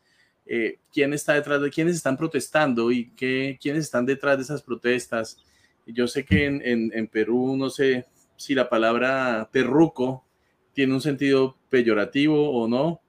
eh, 0.46 0.78
¿quién 0.92 1.12
está 1.12 1.34
detrás 1.34 1.60
de 1.60 1.70
quiénes 1.70 1.96
están 1.96 2.16
protestando 2.16 2.92
y 2.92 3.10
qué, 3.10 3.58
quiénes 3.60 3.84
están 3.84 4.06
detrás 4.06 4.38
de 4.38 4.44
esas 4.44 4.62
protestas? 4.62 5.44
Yo 5.86 6.08
sé 6.08 6.24
que 6.24 6.46
en, 6.46 6.62
en, 6.64 7.06
Perú, 7.08 7.56
no 7.56 7.70
sé 7.70 8.06
si 8.36 8.54
la 8.54 8.68
palabra 8.68 9.48
terruco 9.52 10.24
tiene 10.72 10.94
un 10.94 11.00
sentido 11.00 11.56
peyorativo 11.68 12.50
o 12.50 12.66
no, 12.68 13.00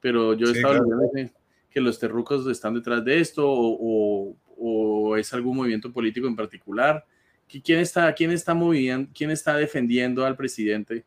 pero 0.00 0.34
yo 0.34 0.48
he 0.48 0.52
estado 0.52 0.84
claro. 0.84 1.30
que 1.70 1.80
los 1.80 1.98
terrucos 1.98 2.46
están 2.48 2.74
detrás 2.74 3.04
de 3.04 3.20
esto 3.20 3.48
o, 3.48 4.30
o, 4.30 4.36
o 4.58 5.16
es 5.16 5.32
algún 5.32 5.56
movimiento 5.56 5.92
político 5.92 6.26
en 6.26 6.36
particular 6.36 7.04
¿Quién 7.48 7.78
está, 7.78 8.12
quién 8.12 8.32
está 8.32 8.54
moviendo, 8.54 9.10
quién 9.14 9.30
está 9.30 9.56
defendiendo 9.56 10.24
al 10.24 10.36
presidente 10.36 11.04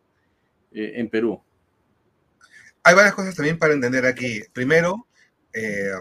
eh, 0.72 0.94
en 0.96 1.10
Perú? 1.10 1.42
Hay 2.84 2.96
varias 2.96 3.14
cosas 3.14 3.36
también 3.36 3.58
para 3.58 3.74
entender 3.74 4.06
aquí. 4.06 4.42
Primero, 4.54 5.06
eh, 5.54 5.92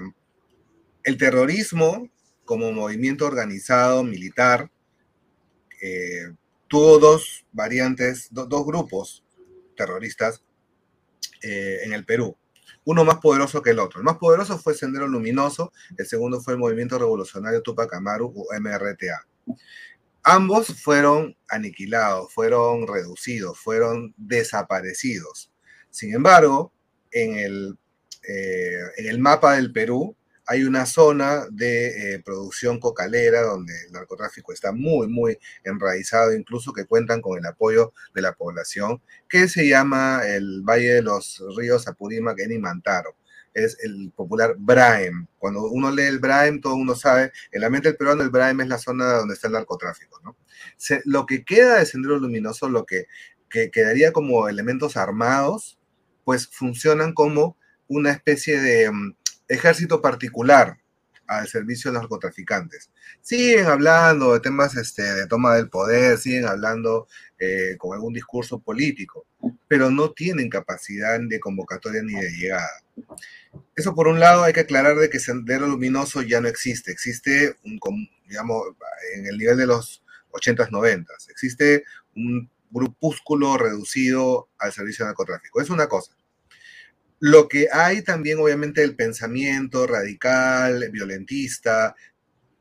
el 1.02 1.16
terrorismo 1.16 2.08
como 2.44 2.70
movimiento 2.72 3.26
organizado 3.26 4.04
militar 4.04 4.70
eh, 5.80 6.32
tuvo 6.68 6.98
dos 6.98 7.46
variantes, 7.52 8.28
dos 8.30 8.66
grupos 8.66 9.24
terroristas 9.76 10.42
en 11.42 11.92
el 11.92 12.04
Perú. 12.04 12.36
Uno 12.84 13.04
más 13.04 13.18
poderoso 13.18 13.62
que 13.62 13.70
el 13.70 13.78
otro. 13.78 14.00
El 14.00 14.04
más 14.04 14.16
poderoso 14.16 14.58
fue 14.58 14.74
Sendero 14.74 15.06
Luminoso, 15.06 15.72
el 15.96 16.06
segundo 16.06 16.40
fue 16.40 16.54
el 16.54 16.58
Movimiento 16.58 16.98
Revolucionario 16.98 17.62
Tupac 17.62 17.92
Amaru 17.94 18.32
o 18.34 18.46
MRTA. 18.58 19.26
Ambos 20.22 20.68
fueron 20.82 21.36
aniquilados, 21.48 22.32
fueron 22.32 22.86
reducidos, 22.86 23.58
fueron 23.58 24.14
desaparecidos. 24.16 25.52
Sin 25.90 26.14
embargo, 26.14 26.72
en 27.10 27.36
el, 27.36 27.78
eh, 28.28 28.80
en 28.96 29.06
el 29.06 29.18
mapa 29.18 29.54
del 29.54 29.72
Perú 29.72 30.16
hay 30.50 30.64
una 30.64 30.86
zona 30.86 31.46
de 31.50 32.14
eh, 32.14 32.22
producción 32.24 32.80
cocalera 32.80 33.42
donde 33.42 33.74
el 33.84 33.92
narcotráfico 33.92 34.50
está 34.54 34.72
muy, 34.72 35.06
muy 35.06 35.38
enraizado, 35.62 36.32
incluso 36.34 36.72
que 36.72 36.86
cuentan 36.86 37.20
con 37.20 37.38
el 37.38 37.44
apoyo 37.44 37.92
de 38.14 38.22
la 38.22 38.32
población, 38.32 39.02
que 39.28 39.46
se 39.46 39.68
llama 39.68 40.22
el 40.26 40.62
Valle 40.62 40.94
de 40.94 41.02
los 41.02 41.44
Ríos 41.54 41.86
Apurímac 41.86 42.38
en 42.40 42.52
Imantaro. 42.52 43.14
Es 43.52 43.76
el 43.82 44.10
popular 44.16 44.54
Braem. 44.58 45.26
Cuando 45.36 45.66
uno 45.66 45.90
lee 45.90 46.04
el 46.04 46.18
Braem, 46.18 46.62
todo 46.62 46.76
uno 46.76 46.94
sabe, 46.94 47.30
en 47.52 47.60
la 47.60 47.68
mente 47.68 47.88
del 47.88 47.98
peruano 47.98 48.22
el 48.22 48.30
Braem 48.30 48.62
es 48.62 48.68
la 48.68 48.78
zona 48.78 49.04
donde 49.18 49.34
está 49.34 49.48
el 49.48 49.52
narcotráfico. 49.52 50.34
lo 51.04 51.26
que 51.26 51.44
queda 51.44 51.78
de 51.78 51.84
Sendero 51.84 52.18
Luminoso, 52.18 52.70
lo 52.70 52.86
que, 52.86 53.04
que 53.50 53.70
quedaría 53.70 54.12
como 54.14 54.48
elementos 54.48 54.96
armados, 54.96 55.78
pues 56.24 56.48
funcionan 56.48 57.12
como 57.12 57.58
una 57.88 58.12
especie 58.12 58.60
de 58.60 58.90
mm, 58.90 59.16
ejército 59.48 60.00
particular 60.00 60.78
al 61.28 61.46
servicio 61.46 61.90
de 61.90 61.94
los 61.94 62.02
narcotraficantes. 62.02 62.90
Siguen 63.20 63.66
hablando 63.66 64.32
de 64.32 64.40
temas 64.40 64.76
este, 64.76 65.02
de 65.02 65.26
toma 65.26 65.54
del 65.54 65.68
poder, 65.68 66.16
siguen 66.16 66.46
hablando 66.46 67.06
eh, 67.38 67.76
con 67.78 67.92
algún 67.92 68.14
discurso 68.14 68.58
político, 68.58 69.26
pero 69.68 69.90
no 69.90 70.12
tienen 70.12 70.48
capacidad 70.48 71.20
de 71.20 71.38
convocatoria 71.38 72.02
ni 72.02 72.14
de 72.14 72.30
llegada. 72.30 72.82
Eso 73.76 73.94
por 73.94 74.08
un 74.08 74.18
lado 74.18 74.42
hay 74.42 74.54
que 74.54 74.60
aclarar 74.60 74.96
de 74.96 75.10
que 75.10 75.20
Sendero 75.20 75.66
Luminoso 75.66 76.22
ya 76.22 76.40
no 76.40 76.48
existe, 76.48 76.90
existe 76.90 77.56
un, 77.62 77.78
digamos, 78.26 78.62
en 79.14 79.26
el 79.26 79.36
nivel 79.36 79.58
de 79.58 79.66
los 79.66 80.02
80s, 80.32 80.70
90s, 80.70 81.30
existe 81.30 81.84
un 82.16 82.50
grupúsculo 82.70 83.56
reducido 83.56 84.48
al 84.58 84.72
servicio 84.72 85.04
de 85.04 85.10
narcotráfico. 85.10 85.60
Es 85.60 85.70
una 85.70 85.86
cosa. 85.88 86.12
Lo 87.20 87.48
que 87.48 87.68
hay 87.72 88.02
también, 88.02 88.38
obviamente, 88.38 88.82
el 88.82 88.94
pensamiento 88.94 89.86
radical, 89.86 90.88
violentista, 90.92 91.94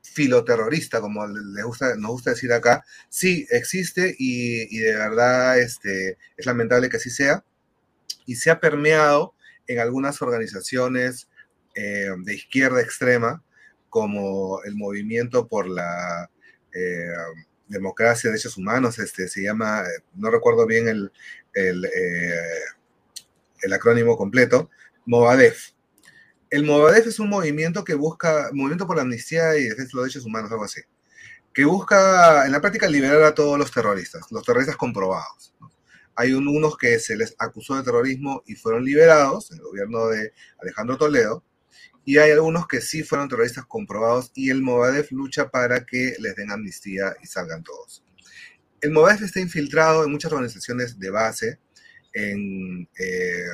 filoterrorista, 0.02 1.00
como 1.00 1.28
le 1.28 1.64
gusta, 1.64 1.96
nos 1.96 2.12
gusta 2.12 2.32
decir 2.32 2.52
acá, 2.52 2.84
sí 3.08 3.46
existe 3.52 4.16
y, 4.18 4.80
de 4.80 4.96
verdad 4.96 5.60
este, 5.60 6.18
es 6.36 6.46
lamentable 6.46 6.90
que 6.90 6.98
así 6.98 7.12
sea. 7.12 7.44
Y 8.26 8.36
se 8.36 8.50
ha 8.50 8.60
permeado 8.60 9.36
en 9.68 9.80
algunas 9.80 10.22
organizaciones 10.22 11.30
eh, 11.76 12.10
de 12.18 12.34
izquierda 12.34 12.82
extrema, 12.82 13.44
como 13.90 14.64
el 14.64 14.76
movimiento 14.76 15.48
por 15.48 15.70
la 15.70 16.30
eh, 16.74 17.14
democracia, 17.68 18.30
derechos 18.30 18.58
humanos, 18.58 18.98
este, 19.00 19.28
se 19.28 19.44
llama, 19.44 19.84
no 20.16 20.32
recuerdo 20.32 20.66
bien 20.66 20.88
el, 20.88 21.12
el 21.54 21.86
eh, 21.86 22.32
el 23.68 23.74
acrónimo 23.74 24.18
completo, 24.18 24.70
Movadef. 25.06 25.72
El 26.50 26.64
Movadef 26.64 27.08
es 27.08 27.20
un 27.20 27.30
movimiento 27.30 27.84
que 27.84 27.94
busca, 27.94 28.50
movimiento 28.54 28.88
por 28.88 28.96
la 28.96 29.04
amnistía 29.04 29.56
y 29.58 29.64
defensa 29.66 29.92
de 29.92 29.94
los 29.94 30.04
derechos 30.06 30.26
humanos, 30.26 30.52
algo 30.52 30.64
así, 30.64 30.82
que 31.54 31.66
busca 31.66 32.46
en 32.46 32.52
la 32.52 32.62
práctica 32.62 32.88
liberar 32.88 33.22
a 33.24 33.36
todos 33.36 33.58
los 33.60 33.72
terroristas, 33.72 34.26
los 34.32 34.44
terroristas 34.44 34.78
comprobados. 34.78 35.54
Hay 36.16 36.34
unos 36.34 36.78
que 36.78 36.98
se 37.00 37.16
les 37.16 37.36
acusó 37.38 37.76
de 37.76 37.84
terrorismo 37.84 38.44
y 38.48 38.56
fueron 38.56 38.84
liberados, 38.84 39.52
el 39.52 39.60
gobierno 39.62 40.08
de 40.08 40.34
Alejandro 40.60 40.98
Toledo, 40.98 41.44
y 42.06 42.18
hay 42.18 42.32
algunos 42.32 42.68
que 42.68 42.80
sí 42.80 43.04
fueron 43.04 43.28
terroristas 43.28 43.66
comprobados 43.66 44.32
y 44.34 44.50
el 44.50 44.62
Movadef 44.62 45.12
lucha 45.12 45.50
para 45.50 45.86
que 45.86 46.16
les 46.20 46.36
den 46.36 46.52
amnistía 46.52 47.16
y 47.22 47.28
salgan 47.28 47.64
todos. 47.64 48.04
El 48.80 48.92
Movadef 48.92 49.24
está 49.24 49.42
infiltrado 49.42 50.06
en 50.06 50.12
muchas 50.12 50.32
organizaciones 50.32 50.98
de 50.98 51.10
base, 51.10 51.60
eh, 52.18 53.46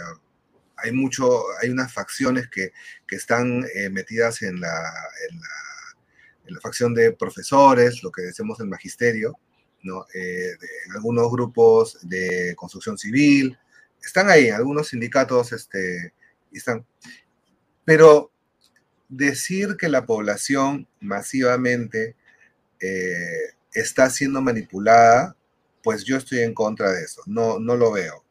hay 0.78 0.92
mucho, 0.92 1.44
hay 1.62 1.70
unas 1.70 1.94
facciones 1.94 2.50
que, 2.50 2.72
están 3.10 3.64
eh, 3.76 3.90
metidas 3.90 4.42
en 4.42 4.60
la, 4.60 4.72
facción 6.62 6.94
de 6.94 7.12
profesores, 7.12 8.02
lo 8.02 8.12
que 8.12 8.24
decimos 8.24 8.60
el 8.60 8.68
magisterio, 8.68 9.38
¿no? 9.84 10.06
Eh, 10.14 10.52
en 10.86 10.92
algunos 10.94 11.30
grupos 11.32 12.00
de 12.02 12.56
construcción 12.56 12.98
civil, 12.98 13.58
están 14.04 14.30
ahí, 14.30 14.50
algunos 14.50 14.88
sindicatos 14.88 15.52
este, 15.52 16.14
están. 16.52 16.86
Pero 17.86 18.32
decir 19.10 19.78
que 19.78 19.90
la 19.90 20.06
población 20.06 20.88
masivamente 21.02 22.16
está 23.74 24.10
siendo 24.10 24.42
manipulada, 24.42 25.36
pues 25.84 26.04
yo 26.04 26.18
estoy 26.18 26.40
en 26.40 26.54
contra 26.54 26.92
de 26.92 27.04
eso, 27.04 27.22
no, 27.26 27.60
no 27.60 27.76
lo 27.76 27.92
veo 27.92 28.23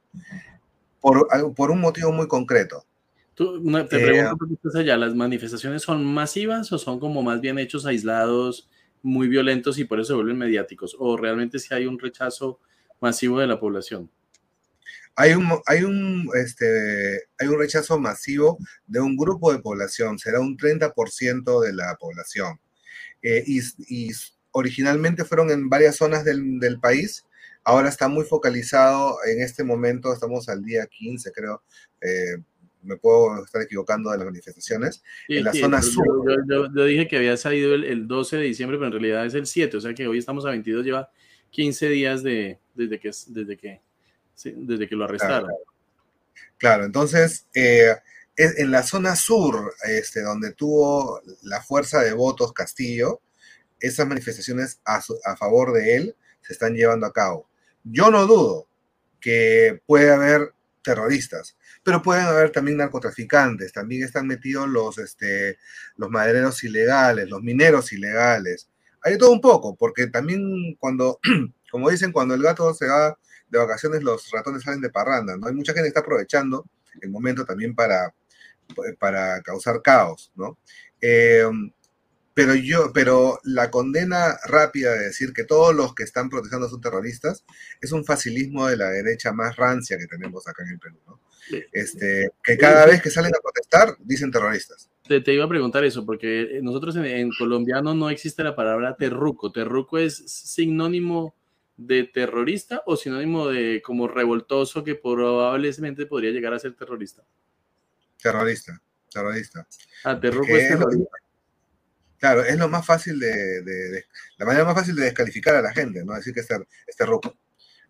por, 1.00 1.28
por 1.54 1.70
un 1.70 1.80
motivo 1.80 2.12
muy 2.12 2.28
concreto. 2.28 2.84
Tú, 3.34 3.64
te 3.88 3.96
eh, 3.96 4.04
pregunto, 4.04 4.78
allá, 4.78 4.96
¿las 4.96 5.14
manifestaciones 5.14 5.82
son 5.82 6.04
masivas 6.04 6.70
o 6.72 6.78
son 6.78 7.00
como 7.00 7.22
más 7.22 7.40
bien 7.40 7.58
hechos 7.58 7.86
aislados, 7.86 8.68
muy 9.02 9.26
violentos 9.26 9.78
y 9.78 9.84
por 9.84 10.00
eso 10.00 10.08
se 10.08 10.14
vuelven 10.14 10.38
mediáticos? 10.38 10.94
¿O 10.98 11.16
realmente 11.16 11.58
si 11.58 11.72
hay 11.72 11.86
un 11.86 11.98
rechazo 11.98 12.60
masivo 13.00 13.40
de 13.40 13.46
la 13.46 13.58
población? 13.58 14.10
Hay 15.14 15.32
un, 15.32 15.48
hay, 15.66 15.82
un, 15.82 16.30
este, 16.34 17.24
hay 17.38 17.48
un 17.48 17.58
rechazo 17.58 17.98
masivo 17.98 18.58
de 18.86 19.00
un 19.00 19.16
grupo 19.16 19.52
de 19.52 19.58
población, 19.58 20.18
será 20.18 20.40
un 20.40 20.56
30% 20.56 21.60
de 21.60 21.72
la 21.72 21.96
población. 21.98 22.60
Eh, 23.22 23.44
y, 23.46 23.60
y, 23.88 24.10
originalmente 24.52 25.24
fueron 25.24 25.50
en 25.50 25.70
varias 25.70 25.96
zonas 25.96 26.24
del, 26.24 26.60
del 26.60 26.78
país, 26.78 27.24
Ahora 27.64 27.88
está 27.88 28.08
muy 28.08 28.24
focalizado 28.24 29.18
en 29.24 29.42
este 29.42 29.62
momento, 29.62 30.12
estamos 30.12 30.48
al 30.48 30.64
día 30.64 30.86
15, 30.86 31.32
creo. 31.32 31.62
Eh, 32.00 32.42
me 32.82 32.96
puedo 32.96 33.44
estar 33.44 33.62
equivocando 33.62 34.10
de 34.10 34.18
las 34.18 34.26
manifestaciones. 34.26 35.02
en 35.28 35.44
la 35.44 35.52
zona 35.52 35.80
sur. 35.80 36.04
Yo, 36.48 36.84
dije 36.84 37.06
que 37.06 37.16
había 37.16 37.36
salido 37.36 37.74
el, 37.74 38.08
12 38.08 38.36
de 38.36 38.42
diciembre, 38.42 38.76
pero 38.76 38.88
en 38.88 38.92
realidad 38.92 39.24
es 39.24 39.34
el 39.34 39.46
7, 39.46 39.76
o 39.76 39.80
sea 39.80 39.94
que 39.94 40.06
hoy 40.08 40.18
estamos 40.18 40.44
a 40.44 40.50
22, 40.50 40.84
lleva 40.84 41.10
15 41.50 41.88
días 41.88 42.22
de, 42.22 42.58
desde, 42.74 42.98
que, 42.98 43.10
desde, 43.28 43.56
que, 43.56 43.80
desde 44.44 44.88
que 44.88 44.96
lo 44.96 45.04
arrestaron. 45.04 45.50
Claro, 46.58 46.84
entonces 46.84 47.46
eh, 47.54 47.94
en 48.36 48.70
la 48.70 48.82
zona 48.82 49.14
sur, 49.14 49.74
este, 49.84 50.22
donde 50.22 50.52
tuvo 50.52 51.20
la 51.42 51.62
fuerza 51.62 52.00
de 52.02 52.12
votos 52.12 52.52
Castillo, 52.52 53.20
esas 53.78 54.06
manifestaciones 54.06 54.80
a, 54.84 55.02
a 55.24 55.36
favor 55.36 55.72
de 55.72 55.96
él 55.96 56.16
se 56.40 56.52
están 56.52 56.74
llevando 56.74 57.06
a 57.06 57.12
cabo. 57.12 57.48
Yo 57.84 58.10
no 58.10 58.26
dudo 58.26 58.68
que 59.20 59.80
puede 59.86 60.12
haber 60.12 60.52
terroristas, 60.82 61.56
pero 61.82 62.02
pueden 62.02 62.26
haber 62.26 62.50
también 62.50 62.76
narcotraficantes, 62.76 63.72
también 63.72 64.02
están 64.02 64.26
metidos 64.26 64.68
los, 64.68 64.98
este, 64.98 65.58
los 65.96 66.10
madereros 66.10 66.62
ilegales, 66.64 67.28
los 67.28 67.42
mineros 67.42 67.92
ilegales. 67.92 68.68
Hay 69.02 69.18
todo 69.18 69.30
un 69.32 69.40
poco, 69.40 69.76
porque 69.76 70.08
también 70.08 70.76
cuando, 70.78 71.18
como 71.70 71.90
dicen, 71.90 72.12
cuando 72.12 72.34
el 72.34 72.42
gato 72.42 72.72
se 72.74 72.86
va 72.86 73.16
de 73.48 73.58
vacaciones, 73.58 74.02
los 74.02 74.30
ratones 74.30 74.62
salen 74.62 74.80
de 74.80 74.90
parranda, 74.90 75.36
¿no? 75.36 75.46
Hay 75.46 75.54
mucha 75.54 75.72
gente 75.72 75.84
que 75.84 75.88
está 75.88 76.00
aprovechando 76.00 76.66
el 77.00 77.10
momento 77.10 77.44
también 77.44 77.74
para, 77.74 78.14
para 78.98 79.40
causar 79.42 79.82
caos, 79.82 80.32
¿no? 80.34 80.58
Eh, 81.00 81.44
pero 82.34 82.54
yo, 82.54 82.92
pero 82.94 83.38
la 83.44 83.70
condena 83.70 84.36
rápida 84.46 84.92
de 84.92 85.06
decir 85.06 85.32
que 85.32 85.44
todos 85.44 85.74
los 85.74 85.94
que 85.94 86.02
están 86.02 86.28
protestando 86.30 86.68
son 86.68 86.80
terroristas 86.80 87.44
es 87.80 87.92
un 87.92 88.04
facilismo 88.04 88.66
de 88.66 88.76
la 88.76 88.88
derecha 88.90 89.32
más 89.32 89.56
rancia 89.56 89.98
que 89.98 90.06
tenemos 90.06 90.46
acá 90.48 90.62
en 90.62 90.70
el 90.70 90.78
Perú, 90.78 90.98
¿no? 91.06 91.20
Este, 91.72 92.30
que 92.42 92.56
cada 92.56 92.86
vez 92.86 93.02
que 93.02 93.10
salen 93.10 93.32
a 93.34 93.40
protestar 93.42 93.96
dicen 93.98 94.30
terroristas. 94.30 94.90
Te, 95.06 95.20
te 95.20 95.34
iba 95.34 95.44
a 95.44 95.48
preguntar 95.48 95.84
eso, 95.84 96.06
porque 96.06 96.60
nosotros 96.62 96.96
en, 96.96 97.30
colombiano 97.36 97.94
no 97.94 98.08
existe 98.10 98.44
la 98.44 98.54
palabra 98.54 98.96
terruco. 98.96 99.52
¿Terruco 99.52 99.98
es 99.98 100.16
sinónimo 100.26 101.34
de 101.76 102.04
terrorista 102.04 102.82
o 102.86 102.96
sinónimo 102.96 103.48
de 103.48 103.82
como 103.84 104.06
revoltoso 104.08 104.84
que 104.84 104.94
probablemente 104.94 106.06
podría 106.06 106.30
llegar 106.30 106.54
a 106.54 106.58
ser 106.58 106.74
terrorista? 106.74 107.22
Terrorista, 108.22 108.80
terrorista. 109.10 109.66
Ah, 110.04 110.18
terruco 110.18 110.56
es 110.56 110.68
terrorista. 110.68 111.21
Claro, 112.22 112.44
es 112.44 112.56
lo 112.56 112.68
más 112.68 112.86
fácil 112.86 113.18
de, 113.18 114.04
la 114.36 114.46
manera 114.46 114.64
más 114.64 114.76
fácil 114.76 114.94
de 114.94 115.06
descalificar 115.06 115.56
a 115.56 115.60
la 115.60 115.72
gente, 115.72 116.04
¿no? 116.04 116.14
Decir 116.14 116.32
que 116.32 116.38
este, 116.38 116.54
este 116.86 117.04
rojo. 117.04 117.36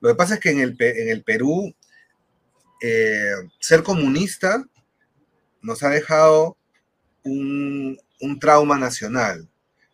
Lo 0.01 0.09
que 0.09 0.15
pasa 0.15 0.35
es 0.35 0.41
que 0.41 0.49
en 0.49 0.61
el, 0.61 0.75
en 0.79 1.11
el 1.11 1.23
Perú, 1.23 1.77
eh, 2.81 3.35
ser 3.61 3.83
comunista 3.83 4.65
nos 5.61 5.83
ha 5.83 5.91
dejado 5.91 6.57
un, 7.25 8.01
trauma 8.41 8.79
nacional, 8.79 9.51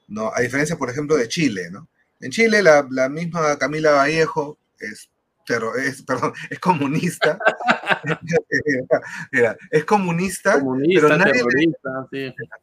¿no? 0.07 0.31
A 0.33 0.41
diferencia, 0.41 0.77
por 0.77 0.89
ejemplo, 0.89 1.17
de 1.17 1.27
Chile, 1.27 1.69
¿no? 1.73 1.89
En 2.21 2.31
Chile, 2.31 2.63
la, 2.63 3.09
misma 3.09 3.59
Camila 3.59 3.91
Vallejo 3.91 4.57
es, 4.79 5.11
perdón, 6.07 6.33
es 6.49 6.61
comunista. 6.61 7.41
es 9.71 9.85
comunista, 9.85 10.61
pero 10.95 11.17
nadie 11.17 11.43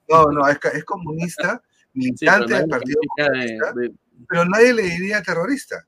No, 0.10 0.26
no, 0.32 0.48
es, 0.48 0.84
comunista, 0.86 1.62
militante 1.94 2.54
del 2.54 2.68
Partido 2.68 3.00
Comunista, 3.18 3.74
pero 4.30 4.46
nadie 4.46 4.74
le 4.74 4.84
diría 4.84 5.22
terrorista, 5.22 5.86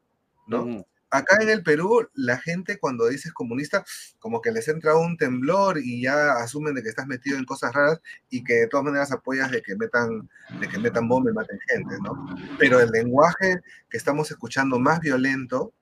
¿no? 0.47 0.85
acá 1.09 1.37
en 1.41 1.49
el 1.49 1.63
Perú, 1.63 2.07
la 2.13 2.37
gente 2.37 2.79
cuando 2.79 3.07
dices 3.07 3.33
comunista, 3.33 3.83
como 4.19 4.41
que 4.41 4.51
les 4.51 4.67
entra 4.67 4.95
un 4.95 5.17
temblor 5.17 5.79
y 5.79 6.01
ya 6.01 6.33
asumen 6.33 6.75
de 6.75 6.83
que 6.83 6.89
estás 6.89 7.07
metido 7.07 7.37
en 7.37 7.45
cosas 7.45 7.73
raras 7.73 8.01
y 8.29 8.43
que 8.43 8.53
de 8.53 8.67
todas 8.67 8.85
maneras 8.85 9.11
apoyas 9.11 9.51
de 9.51 9.61
que 9.61 9.75
metan, 9.75 10.29
de 10.59 10.67
que 10.67 10.77
metan 10.77 11.07
bomba 11.07 11.31
y 11.31 11.33
maten 11.33 11.59
gente, 11.67 11.95
¿no? 12.03 12.35
Pero 12.57 12.79
el 12.79 12.89
lenguaje 12.89 13.57
que 13.89 13.97
estamos 13.97 14.29
escuchando 14.31 14.79
más 14.79 14.99
violento, 14.99 15.73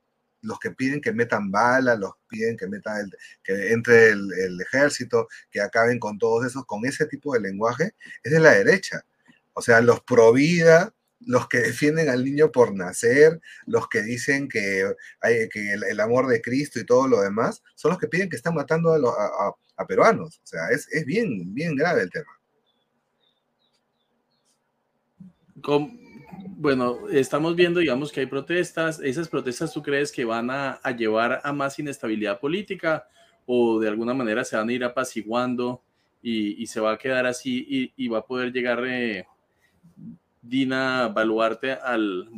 los 0.46 0.60
que 0.60 0.72
piden 0.72 1.02
que 1.02 1.12
metan 1.12 1.52
balas, 1.52 2.00
los 2.00 2.14
piden 2.28 2.58
que 2.58 2.68
metan 2.68 2.98
el, 3.00 3.12
que 3.44 3.74
entre 3.74 4.10
el, 4.10 4.62
ejército, 4.62 5.28
que 5.52 5.62
acaben 5.62 6.00
con 6.00 6.18
todos 6.18 6.46
esos, 6.46 6.66
con 6.66 6.86
ese 6.86 7.06
tipo 7.06 7.34
de 7.34 7.42
lenguaje, 7.42 7.96
es 8.24 8.32
de 8.32 8.40
la 8.40 8.52
derecha. 8.52 9.06
O 9.54 9.62
sea, 9.62 9.82
los 9.82 10.02
pro 10.02 10.34
vida, 10.34 10.94
los 11.20 11.48
que 11.48 11.60
defienden 11.60 12.10
al 12.10 12.24
niño 12.24 12.52
por 12.52 12.76
nacer, 12.76 13.40
los 13.66 13.88
que 13.88 14.02
dicen 14.02 14.48
que, 14.48 14.94
hay, 15.22 15.50
que 15.50 15.74
el, 15.74 16.00
amor 16.00 16.28
de 16.28 16.42
Cristo 16.42 16.80
y 16.80 16.86
todo 16.86 17.08
lo 17.08 17.22
demás, 17.22 17.64
son 17.76 17.92
los 17.92 18.00
que 18.00 18.08
piden 18.08 18.30
que 18.30 18.36
están 18.36 18.54
matando 18.54 18.94
a, 18.94 19.86
peruanos. 19.88 20.40
O 20.44 20.48
sea, 20.48 20.70
es, 20.70 20.88
bien, 21.06 21.54
bien 21.54 21.76
grave 21.76 22.02
el 22.04 22.10
tema. 22.10 22.32
Bueno, 26.66 27.08
estamos 27.12 27.56
viendo, 27.56 27.80
digamos, 27.80 28.12
que 28.12 28.22
hay 28.22 28.26
protestas. 28.26 29.00
¿Esas 29.00 29.30
protestas 29.30 29.72
tú 29.72 29.84
crees 29.84 30.12
que 30.12 30.26
van 30.26 30.50
a, 30.50 30.80
llevar 30.98 31.40
a 31.44 31.54
más 31.54 31.78
inestabilidad 31.78 32.40
política 32.40 33.08
o 33.46 33.80
de 33.80 33.88
alguna 33.88 34.16
manera 34.16 34.44
se 34.44 34.58
van 34.58 34.70
a 34.70 34.74
ir 34.74 34.84
apaciguando 34.84 35.84
y, 36.24 36.66
se 36.66 36.80
va 36.80 36.94
a 36.94 36.98
quedar 36.98 37.28
así 37.28 37.94
y, 37.96 38.08
va 38.08 38.18
a 38.18 38.26
poder 38.26 38.52
llegar... 38.52 38.84
Eh, 38.84 39.28
Dina 40.42 41.08
Baluarte 41.08 41.74
al 41.74 42.30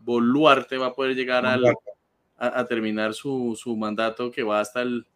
Boluarte 0.00 0.76
va 0.76 0.88
a 0.88 0.92
poder 0.92 1.16
llegar 1.16 1.46
al, 1.46 1.64
a, 2.36 2.66
terminar 2.66 3.14
su, 3.14 3.56
mandato 3.78 4.30
que 4.30 4.42
va 4.42 4.60
hasta 4.60 4.82
el 4.82 5.06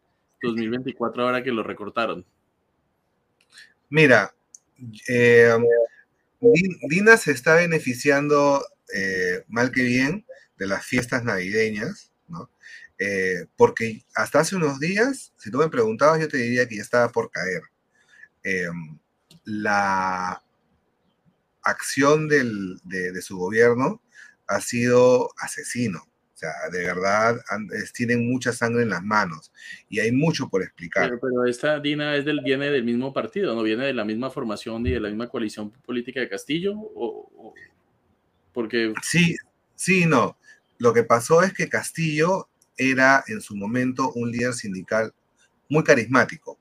2024 0.41 1.23
ahora 1.23 1.43
que 1.43 1.53
lo 1.53 1.62
recortaron. 1.62 2.25
Mira, 3.91 4.35
eh, 5.07 5.53
Dina 6.89 7.17
se 7.17 7.33
está 7.33 7.55
beneficiando 7.55 8.67
eh, 8.95 9.45
mal 9.49 9.71
que 9.71 9.83
bien 9.83 10.27
de 10.59 10.67
las 10.67 10.85
fiestas 10.85 11.25
navideñas, 11.25 12.13
¿no? 12.29 12.51
Eh, 12.99 13.47
porque 13.57 14.05
hasta 14.15 14.41
hace 14.41 14.57
unos 14.57 14.79
días, 14.81 15.33
si 15.39 15.51
tú 15.51 15.59
me 15.59 15.69
preguntabas, 15.69 16.21
yo 16.21 16.29
te 16.29 16.39
diría 16.39 16.69
que 16.69 16.77
ya 16.77 16.83
estaba 16.83 17.11
por 17.11 17.31
caer. 17.31 17.63
la 19.45 20.43
acción 21.63 22.29
de, 22.29 23.23
su 23.23 23.39
gobierno 23.39 24.03
ha 24.47 24.61
sido 24.61 25.31
asesino. 25.39 26.07
Sea, 26.43 26.71
de 26.73 26.83
verdad 26.83 27.41
tienen 27.95 28.29
mucha 28.29 28.53
sangre 28.53 28.83
en 28.83 28.89
las 28.89 29.03
manos 29.03 29.53
y 29.89 30.01
hay 30.01 30.11
mucho 30.11 30.49
por 30.49 30.63
explicar. 30.63 31.19
Pero, 31.21 31.47
esta 31.47 31.79
Dina 31.79 32.17
es 32.17 32.25
del, 32.25 32.41
viene 32.41 32.69
del 32.69 32.83
mismo 32.83 33.13
partido, 33.13 33.55
¿no? 33.55 33.63
Viene 33.63 33.87
de 33.87 33.95
la 33.95 34.05
misma 34.05 34.29
formación 34.29 34.85
y 34.87 34.91
de 34.91 34.99
la 34.99 35.09
misma 35.09 35.29
coalición 35.29 35.71
política 35.71 36.19
de 36.19 36.29
Castillo. 36.29 36.75
O, 36.77 37.55
porque... 38.53 38.93
Sí, 39.03 39.37
sí, 39.77 40.05
no. 40.07 40.37
Lo 40.79 40.93
que 40.93 41.05
pasó 41.05 41.43
es 41.43 41.53
que 41.53 41.69
Castillo 41.69 42.49
era 42.77 43.23
en 43.29 43.41
su 43.41 43.55
momento 43.55 44.11
un 44.15 44.33
líder 44.33 44.55
sindical 44.55 45.15
muy 45.69 45.85
carismático 45.85 46.59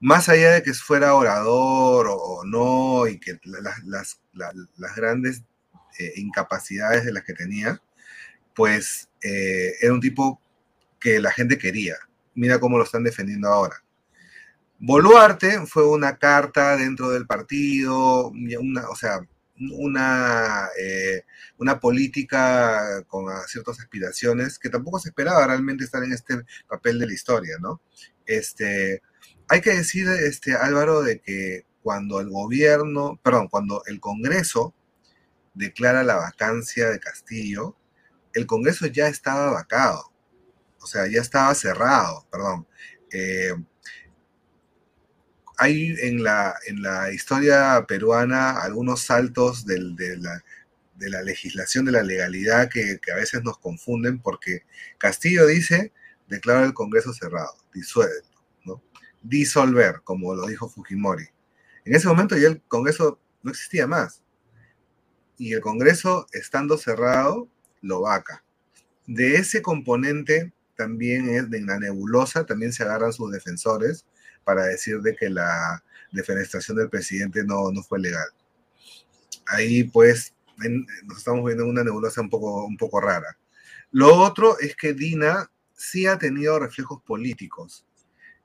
más 0.00 0.28
allá 0.28 0.52
de 0.52 0.62
que 0.62 0.74
fuera 0.74 1.14
orador 1.14 2.06
o, 2.10 2.44
no, 2.44 3.06
y 3.06 3.18
que 3.18 3.38
las, 3.44 4.20
grandes 4.94 5.42
eh, 5.98 6.12
incapacidades 6.16 7.04
de 7.04 7.12
las 7.12 7.24
que 7.24 7.32
tenía, 7.32 7.80
pues 8.56 9.08
eh, 9.22 9.74
era 9.80 9.92
un 9.92 10.00
tipo 10.00 10.40
que 10.98 11.20
la 11.20 11.30
gente 11.30 11.58
quería. 11.58 11.96
Mira 12.34 12.58
cómo 12.58 12.78
lo 12.78 12.84
están 12.84 13.04
defendiendo 13.04 13.48
ahora. 13.48 13.82
Boluarte 14.78 15.66
fue 15.66 15.88
una 15.88 16.16
carta 16.16 16.76
dentro 16.76 17.10
del 17.10 17.26
partido, 17.26 18.28
una, 18.30 18.88
o 18.88 18.96
sea, 18.96 19.20
una, 19.58 20.68
eh, 20.78 21.24
una 21.58 21.78
política 21.80 23.02
con 23.06 23.26
ciertas 23.46 23.80
aspiraciones 23.80 24.58
que 24.58 24.68
tampoco 24.68 24.98
se 24.98 25.10
esperaba 25.10 25.46
realmente 25.46 25.84
estar 25.84 26.02
en 26.02 26.12
este 26.12 26.42
papel 26.68 26.98
de 26.98 27.06
la 27.06 27.14
historia, 27.14 27.56
¿no? 27.60 27.80
Este, 28.26 29.02
hay 29.48 29.60
que 29.60 29.74
decir, 29.74 30.08
este, 30.08 30.54
Álvaro, 30.54 31.02
de 31.02 31.20
que 31.20 31.64
cuando 31.82 32.20
el 32.20 32.28
gobierno, 32.30 33.18
perdón, 33.22 33.48
cuando 33.48 33.82
el 33.86 34.00
Congreso 34.00 34.74
declara 35.54 36.02
la 36.02 36.16
vacancia 36.16 36.90
de 36.90 37.00
Castillo, 37.00 37.76
el 38.36 38.46
Congreso 38.46 38.86
ya 38.86 39.08
estaba 39.08 39.50
vacado, 39.50 40.12
o 40.80 40.86
sea, 40.86 41.06
ya 41.08 41.22
estaba 41.22 41.54
cerrado, 41.54 42.26
perdón. 42.30 42.66
Eh, 43.10 43.54
hay 45.56 45.94
en 46.02 46.22
la, 46.22 46.54
en 46.66 46.82
la 46.82 47.10
historia 47.12 47.86
peruana 47.88 48.60
algunos 48.60 49.00
saltos 49.00 49.64
de, 49.64 49.78
la, 49.78 50.44
de, 50.96 51.10
la, 51.10 51.22
legislación, 51.22 51.86
de 51.86 51.92
la 51.92 52.02
legalidad 52.02 52.68
que, 52.68 53.00
a 53.10 53.16
veces 53.16 53.42
nos 53.42 53.58
confunden 53.58 54.20
porque 54.20 54.64
Castillo 54.98 55.46
dice, 55.46 55.94
declara 56.28 56.64
el 56.64 56.74
Congreso 56.74 57.14
cerrado, 57.14 57.56
disuelve 57.72 58.12
disolver, 59.22 60.02
como 60.04 60.34
lo 60.34 60.46
dijo 60.46 60.68
Fujimori. 60.68 61.26
En 61.84 61.94
ese 61.96 62.06
momento 62.06 62.36
ya 62.36 62.48
el 62.48 62.62
Congreso 62.62 63.18
no 63.42 63.50
existía 63.50 63.86
más. 63.86 64.22
Y 65.38 65.52
el 65.52 65.60
Congreso, 65.60 66.26
estando 66.32 66.78
cerrado, 66.78 67.48
lo 67.82 68.02
vaca. 68.02 68.42
De 69.06 69.36
ese 69.36 69.62
componente 69.62 70.52
también 70.76 71.28
es 71.28 71.50
de 71.50 71.60
la 71.62 71.78
nebulosa, 71.78 72.44
también 72.44 72.72
se 72.72 72.82
agarran 72.82 73.12
sus 73.12 73.30
defensores 73.32 74.04
para 74.44 74.64
decir 74.64 75.00
de 75.00 75.16
que 75.16 75.30
la 75.30 75.82
defenestración 76.12 76.76
del 76.76 76.90
presidente 76.90 77.44
no, 77.44 77.70
no 77.72 77.82
fue 77.82 78.00
legal. 78.00 78.28
Ahí 79.46 79.84
pues 79.84 80.34
nos 81.04 81.18
estamos 81.18 81.44
viendo 81.44 81.66
una 81.66 81.84
nebulosa 81.84 82.20
un 82.20 82.30
poco, 82.30 82.64
un 82.64 82.76
poco 82.76 83.00
rara. 83.00 83.36
Lo 83.90 84.14
otro 84.16 84.58
es 84.58 84.74
que 84.76 84.94
Dina 84.94 85.50
sí 85.74 86.06
ha 86.06 86.18
tenido 86.18 86.58
reflejos 86.58 87.02
políticos. 87.02 87.84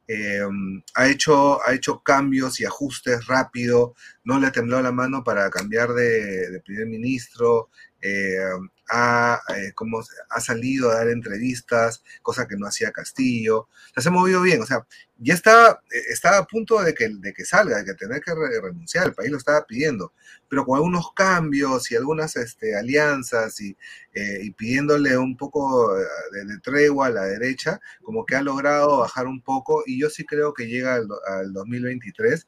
Em, 0.07 0.81
ha, 0.95 1.07
hecho, 1.07 1.65
ha 1.65 1.73
hecho 1.73 2.01
cambios 2.03 2.59
y 2.59 2.65
ajustes 2.65 3.27
rápido, 3.27 3.95
no 4.23 4.39
le 4.39 4.47
ha 4.47 4.51
temblado 4.51 4.83
la 4.83 4.91
mano 4.91 5.23
para 5.23 5.49
cambiar 5.49 5.93
de, 5.93 6.61
primer 6.65 6.87
ministro, 6.87 7.69
em, 8.01 8.69
ha, 8.93 9.39
eh, 9.55 9.71
como, 9.73 10.01
ha 10.29 10.41
salido 10.41 10.91
a 10.91 10.95
dar 10.95 11.07
entrevistas, 11.07 12.03
cosa 12.21 12.45
que 12.45 12.57
no 12.57 12.67
hacía 12.67 12.91
Castillo, 12.91 13.69
se 13.95 14.09
ha 14.09 14.11
movido 14.11 14.41
bien, 14.41 14.61
o 14.61 14.65
sea, 14.65 14.85
ya 15.17 15.33
está, 15.33 15.79
eh, 15.91 16.01
estaba 16.09 16.39
a 16.39 16.45
punto 16.45 16.81
de 16.81 16.93
que, 16.93 17.07
de 17.07 17.31
que 17.31 17.45
salga, 17.45 17.77
de 17.77 17.85
que 17.85 17.93
tener 17.93 18.21
que 18.21 18.33
renunciar, 18.61 19.07
el 19.07 19.13
país 19.13 19.31
lo 19.31 19.37
estaba 19.37 19.65
pidiendo, 19.65 20.11
pero 20.49 20.65
con 20.65 20.75
algunos 20.75 21.13
cambios 21.13 21.89
y 21.89 21.95
algunas 21.95 22.35
este, 22.35 22.75
alianzas 22.75 23.61
y, 23.61 23.77
eh, 24.13 24.39
y, 24.43 24.51
pidiéndole 24.51 25.17
un 25.17 25.37
poco 25.37 25.95
de, 25.95 26.59
tregua 26.61 27.07
a 27.07 27.11
la 27.11 27.23
derecha, 27.23 27.79
como 28.01 28.25
que 28.25 28.35
ha 28.35 28.41
logrado 28.41 28.97
bajar 28.97 29.25
un 29.25 29.41
poco 29.41 29.83
y 29.85 30.01
yo 30.01 30.09
sí 30.09 30.25
creo 30.25 30.53
que 30.53 30.67
llega 30.67 30.95
al, 30.95 31.07
al 31.27 31.53
2023. 31.53 32.45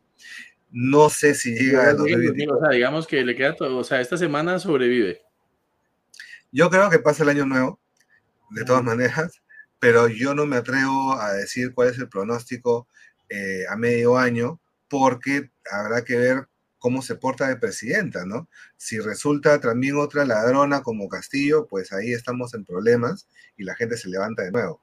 No 0.72 1.10
sé 1.10 1.36
si 1.36 1.54
llega 1.54 1.92
al 1.92 1.98
2023. 1.98 2.50
O 2.52 2.60
sea, 2.60 2.70
digamos 2.72 3.08
que 3.08 3.24
le 3.24 3.36
queda 3.36 3.56
todo, 3.56 3.78
o 3.78 3.84
sea, 3.86 4.02
esta 4.02 4.18
semana 4.18 4.60
sobrevive. 4.60 5.23
Yo 6.56 6.70
creo 6.70 6.92
que 6.92 7.00
pasa 7.00 7.24
el 7.24 7.30
año 7.30 7.48
nuevo, 7.48 7.80
de 8.52 8.64
todas 8.64 8.84
maneras, 8.84 9.42
pero 9.80 10.08
yo 10.08 10.36
no 10.36 10.46
me 10.46 10.58
atrevo 10.58 11.20
a 11.20 11.34
decir 11.34 11.74
cuál 11.74 11.90
es 11.90 11.98
el 11.98 12.10
pronóstico 12.10 12.88
eh, 13.28 13.64
a 13.68 13.76
medio 13.76 14.20
año, 14.20 14.62
porque 14.88 15.50
habrá 15.72 16.04
que 16.04 16.16
ver 16.16 16.48
cómo 16.78 17.02
se 17.02 17.16
porta 17.16 17.48
de 17.48 17.56
presidenta, 17.56 18.28
¿no? 18.28 18.48
Si 18.78 19.00
resulta 19.00 19.60
también 19.60 19.98
otra 19.98 20.26
ladrona 20.26 20.84
como 20.84 21.10
Castillo, 21.10 21.66
pues 21.66 21.92
ahí 21.92 22.14
estamos 22.14 22.54
en 22.54 22.66
problemas 22.66 23.28
y 23.58 23.64
la 23.64 23.74
gente 23.74 23.98
se 23.98 24.10
levanta 24.10 24.44
de 24.44 24.52
nuevo. 24.52 24.80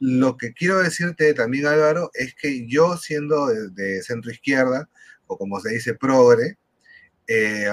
Lo 0.00 0.36
que 0.36 0.52
quiero 0.52 0.80
decirte 0.82 1.32
también, 1.32 1.68
Álvaro, 1.68 2.10
es 2.14 2.34
que 2.34 2.66
yo 2.66 2.96
siendo 2.96 3.46
de, 3.46 4.02
centro 4.02 4.32
izquierda, 4.32 4.88
o 5.28 5.38
como 5.38 5.60
se 5.60 5.74
dice, 5.74 5.94
progre, 5.94 6.58
eh, 7.28 7.68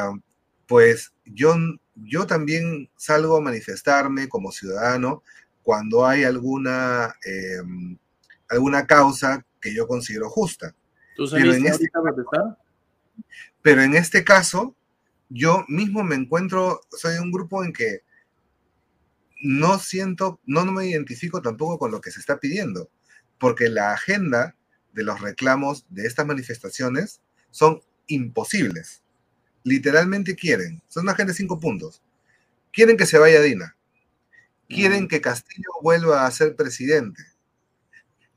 pues 0.72 1.12
yo 1.26 1.54
yo 1.96 2.26
también 2.26 2.90
salgo 2.96 3.36
a 3.36 3.42
manifestarme 3.42 4.30
como 4.30 4.54
ciudadano 4.54 5.22
cuando 5.64 6.08
hay 6.08 6.24
alguna, 6.24 7.14
em, 7.26 7.98
alguna 8.48 8.88
causa 8.88 9.46
que 9.60 9.76
yo 9.76 9.86
considero 9.86 10.30
justa. 10.30 10.74
¿Tú 11.18 11.28
pero, 11.30 11.54
en 11.54 11.66
este, 11.66 11.92
pero 13.62 13.82
en 13.82 13.96
este 13.96 14.24
caso, 14.24 14.74
yo 15.28 15.66
mismo 15.68 16.04
me 16.06 16.16
encuentro, 16.16 16.80
soy 16.90 17.18
un 17.18 17.34
grupo 17.34 17.66
en 17.66 17.74
que 17.74 18.04
no 19.44 19.78
siento, 19.78 20.40
no, 20.46 20.64
no 20.64 20.72
me 20.72 20.88
identifico 20.88 21.42
tampoco 21.42 21.80
con 21.80 21.92
lo 21.92 22.00
que 22.00 22.12
se 22.12 22.22
está 22.22 22.40
pidiendo, 22.40 22.90
porque 23.38 23.68
la 23.68 23.92
agenda 23.92 24.56
de 24.94 25.04
los 25.04 25.20
reclamos 25.20 25.86
de 25.90 26.08
estas 26.08 26.26
manifestaciones 26.26 27.20
son 27.50 27.82
imposibles 28.08 29.01
literalmente 29.64 30.36
quieren, 30.36 30.82
son 30.88 31.04
una 31.04 31.16
gente 31.16 31.32
de 31.32 31.38
cinco 31.38 31.60
puntos, 31.60 32.02
quieren 32.72 32.98
que 32.98 33.06
se 33.06 33.18
vaya 33.18 33.42
Dina. 33.42 33.76
Quieren 34.68 35.10
que 35.10 35.20
Castillo 35.20 35.70
vuelva 35.82 36.26
a 36.26 36.32
ser 36.32 36.56
presidente. 36.56 37.22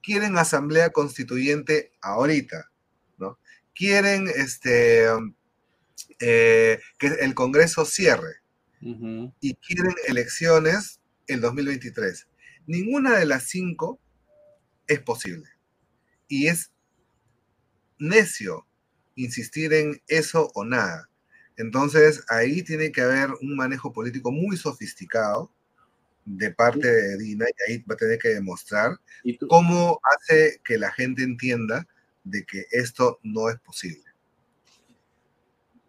Quieren 0.02 0.36
asamblea 0.36 0.90
constituyente 0.90 1.92
ahorita, 2.02 2.72
¿no? 3.18 3.38
Quieren 3.72 4.28
este, 4.34 5.06
eh, 6.18 6.80
que 6.98 7.06
el 7.06 7.34
Congreso 7.34 7.84
cierre 7.84 8.42
y 8.80 9.54
quieren 9.54 9.94
elecciones 10.08 11.00
el 11.26 11.40
2023. 11.40 12.26
Ninguna 12.66 13.16
de 13.16 13.26
las 13.26 13.44
cinco 13.44 13.98
es 14.86 15.00
posible. 15.00 15.48
Y 16.28 16.48
es 16.48 16.70
necio 17.98 18.66
insistir 19.14 19.72
en 19.72 20.02
eso 20.08 20.50
o 20.54 20.64
nada. 20.64 21.08
Entonces, 21.56 22.24
ahí 22.28 22.62
tiene 22.62 22.90
que 22.90 23.00
haber 23.00 23.30
un 23.40 23.56
manejo 23.56 23.92
político 23.92 24.32
muy 24.32 24.56
sofisticado 24.56 25.50
de 26.24 26.50
parte 26.50 26.86
de 26.86 27.18
Dina 27.18 27.46
y 27.46 27.72
ahí 27.72 27.84
va 27.88 27.94
a 27.94 27.98
tener 27.98 28.18
que 28.18 28.28
demostrar 28.28 28.98
cómo 29.48 30.00
hace 30.02 30.60
que 30.64 30.78
la 30.78 30.90
gente 30.90 31.22
entienda 31.22 31.86
de 32.24 32.44
que 32.44 32.64
esto 32.70 33.20
no 33.22 33.50
es 33.50 33.58
posible. 33.60 34.02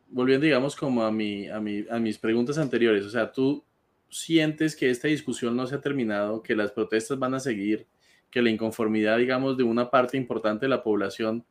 Volviendo, 0.10 0.46
digamos, 0.46 0.76
como 0.76 1.04
a, 1.04 1.12
mi, 1.12 1.48
a, 1.48 1.58
a 1.58 2.00
mis 2.00 2.18
preguntas 2.18 2.58
anteriores, 2.58 3.06
o 3.06 3.10
sea, 3.10 3.32
tú 3.32 3.64
sientes 4.10 4.76
que 4.76 4.90
esta 4.90 5.08
discusión 5.08 5.56
no 5.56 5.66
se 5.68 5.76
ha 5.76 5.82
terminado, 5.82 6.42
que 6.42 6.56
las 6.56 6.72
protestas 6.72 7.18
van 7.18 7.34
a 7.34 7.40
seguir, 7.40 7.88
que 8.30 8.42
la 8.42 8.50
inconformidad, 8.50 9.18
digamos, 9.18 9.58
de 9.58 9.64
una 9.64 9.90
parte 9.90 10.18
importante 10.18 10.66
de 10.66 10.70
la 10.70 10.84
población 10.84 11.46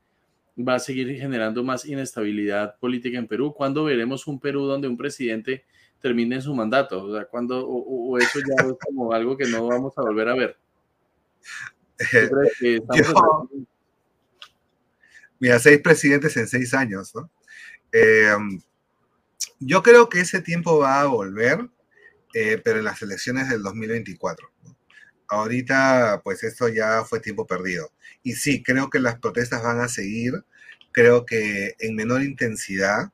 va 0.56 0.76
a 0.76 0.78
seguir 0.78 1.08
generando 1.18 1.64
más 1.64 1.84
inestabilidad 1.84 2.78
política 2.78 3.18
en 3.18 3.26
Perú? 3.26 3.52
¿Cuándo 3.54 3.84
veremos 3.84 4.26
un 4.26 4.38
Perú 4.40 4.66
donde 4.66 4.88
un 4.88 4.96
presidente 4.96 5.64
termine 6.00 6.40
su 6.40 6.54
mandato? 6.54 7.04
O 7.04 7.14
sea, 7.14 7.24
¿cuándo, 7.26 7.66
o, 7.66 8.18
eso 8.18 8.38
ya 8.38 8.64
es 8.64 8.74
como 8.84 9.12
algo 9.12 9.36
que 9.36 9.46
no 9.48 9.66
vamos 9.66 9.92
a 9.96 10.02
volver 10.02 10.28
a 10.28 10.34
ver? 10.34 10.56
mira, 15.38 15.58
seis 15.58 15.80
presidentes 15.80 16.36
en 16.36 16.48
seis 16.48 16.74
años, 16.74 17.14
¿no? 17.14 17.30
Em, 17.92 18.60
yo 19.60 19.82
creo 19.82 20.08
que 20.08 20.20
ese 20.20 20.40
tiempo 20.40 20.78
va 20.78 21.00
a 21.00 21.06
volver, 21.06 21.68
eh, 22.34 22.60
pero 22.62 22.78
en 22.78 22.84
las 22.84 23.00
elecciones 23.02 23.48
del 23.48 23.62
2024. 23.62 24.50
Ahorita, 25.34 26.20
pues 26.24 26.42
esto 26.44 26.68
ya 26.68 27.04
fue 27.04 27.20
tiempo 27.20 27.46
perdido. 27.46 27.90
Y 28.22 28.34
sí, 28.34 28.62
creo 28.62 28.90
que 28.90 29.00
las 29.00 29.18
protestas 29.18 29.62
van 29.62 29.80
a 29.80 29.88
seguir, 29.88 30.44
creo 30.92 31.26
que 31.26 31.74
en 31.78 31.96
menor 31.96 32.22
intensidad, 32.22 33.12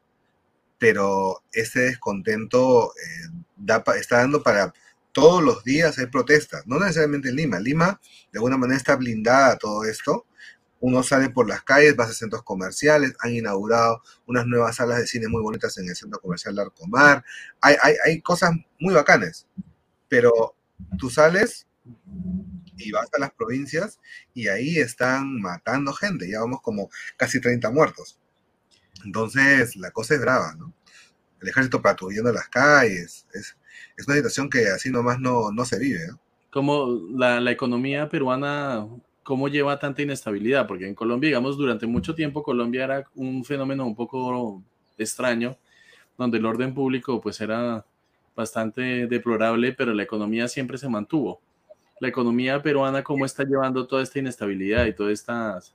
pero 0.78 1.42
ese 1.52 1.80
descontento 1.80 2.92
eh, 2.96 3.96
está 3.98 4.18
dando 4.18 4.42
para 4.42 4.72
todos 5.12 5.42
los 5.42 5.64
días 5.64 5.98
hay 5.98 6.06
protestas, 6.06 6.66
no 6.66 6.78
necesariamente 6.78 7.30
en 7.30 7.36
Lima. 7.36 7.60
Lima, 7.60 8.00
de 8.32 8.38
alguna 8.38 8.56
manera, 8.56 8.76
está 8.78 8.96
blindada 8.96 9.52
a 9.52 9.58
todo 9.58 9.84
esto. 9.84 10.26
Uno 10.80 11.02
sale 11.02 11.30
por 11.30 11.48
las 11.48 11.62
calles, 11.62 11.96
va 11.98 12.04
a 12.04 12.12
centros 12.12 12.42
comerciales, 12.42 13.14
han 13.20 13.34
inaugurado 13.34 14.02
unas 14.26 14.46
nuevas 14.46 14.76
salas 14.76 14.98
de 14.98 15.06
cine 15.06 15.28
muy 15.28 15.42
bonitas 15.42 15.76
en 15.78 15.88
el 15.88 15.96
centro 15.96 16.20
comercial 16.20 16.58
Arcomar. 16.58 17.24
Hay, 17.60 17.76
hay, 17.82 17.94
hay 18.04 18.22
cosas 18.22 18.52
muy 18.78 18.94
bacanes, 18.94 19.46
pero 20.08 20.54
tú 20.98 21.10
sales 21.10 21.66
y 22.80 22.92
vas 22.92 23.08
a 23.14 23.18
las 23.18 23.32
provincias 23.32 24.00
y 24.34 24.48
ahí 24.48 24.78
están 24.78 25.40
matando 25.40 25.92
gente, 25.92 26.30
ya 26.30 26.40
vamos 26.40 26.60
como 26.62 26.90
casi 27.16 27.40
30 27.40 27.70
muertos. 27.70 28.18
Entonces, 29.04 29.76
la 29.76 29.90
cosa 29.90 30.14
es 30.14 30.20
brava. 30.20 30.56
El 31.40 31.48
ejército 31.48 31.80
patrullando 31.80 32.32
las 32.32 32.48
calles, 32.48 33.26
es, 33.32 33.56
es 33.96 34.06
una 34.06 34.16
situación 34.16 34.50
que 34.50 34.68
así 34.68 34.90
nomás 34.90 35.18
no, 35.18 35.50
no 35.52 35.64
se 35.64 35.78
vive. 35.78 36.00
Como 36.50 37.00
la, 37.14 37.40
la 37.40 37.50
economía 37.50 38.08
peruana, 38.08 38.86
¿cómo 39.22 39.48
lleva 39.48 39.78
tanta 39.78 40.02
inestabilidad? 40.02 40.66
Porque 40.66 40.86
en 40.86 40.94
Colombia, 40.94 41.28
digamos, 41.28 41.56
durante 41.56 41.86
mucho 41.86 42.14
tiempo 42.14 42.42
Colombia 42.42 42.84
era 42.84 43.10
un 43.14 43.44
fenómeno 43.44 43.86
un 43.86 43.94
poco 43.94 44.62
extraño, 44.98 45.56
donde 46.18 46.38
el 46.38 46.46
orden 46.46 46.74
público 46.74 47.20
pues 47.20 47.40
era 47.40 47.86
bastante 48.36 49.06
deplorable, 49.06 49.72
pero 49.72 49.94
la 49.94 50.02
economía 50.02 50.48
siempre 50.48 50.76
se 50.76 50.88
mantuvo 50.88 51.40
la 52.00 52.08
economía 52.08 52.60
peruana 52.60 53.04
cómo 53.04 53.24
está 53.24 53.44
llevando 53.44 53.86
toda 53.86 54.02
esta 54.02 54.18
inestabilidad 54.18 54.86
y 54.86 54.94
todas 54.94 55.12
estas, 55.12 55.74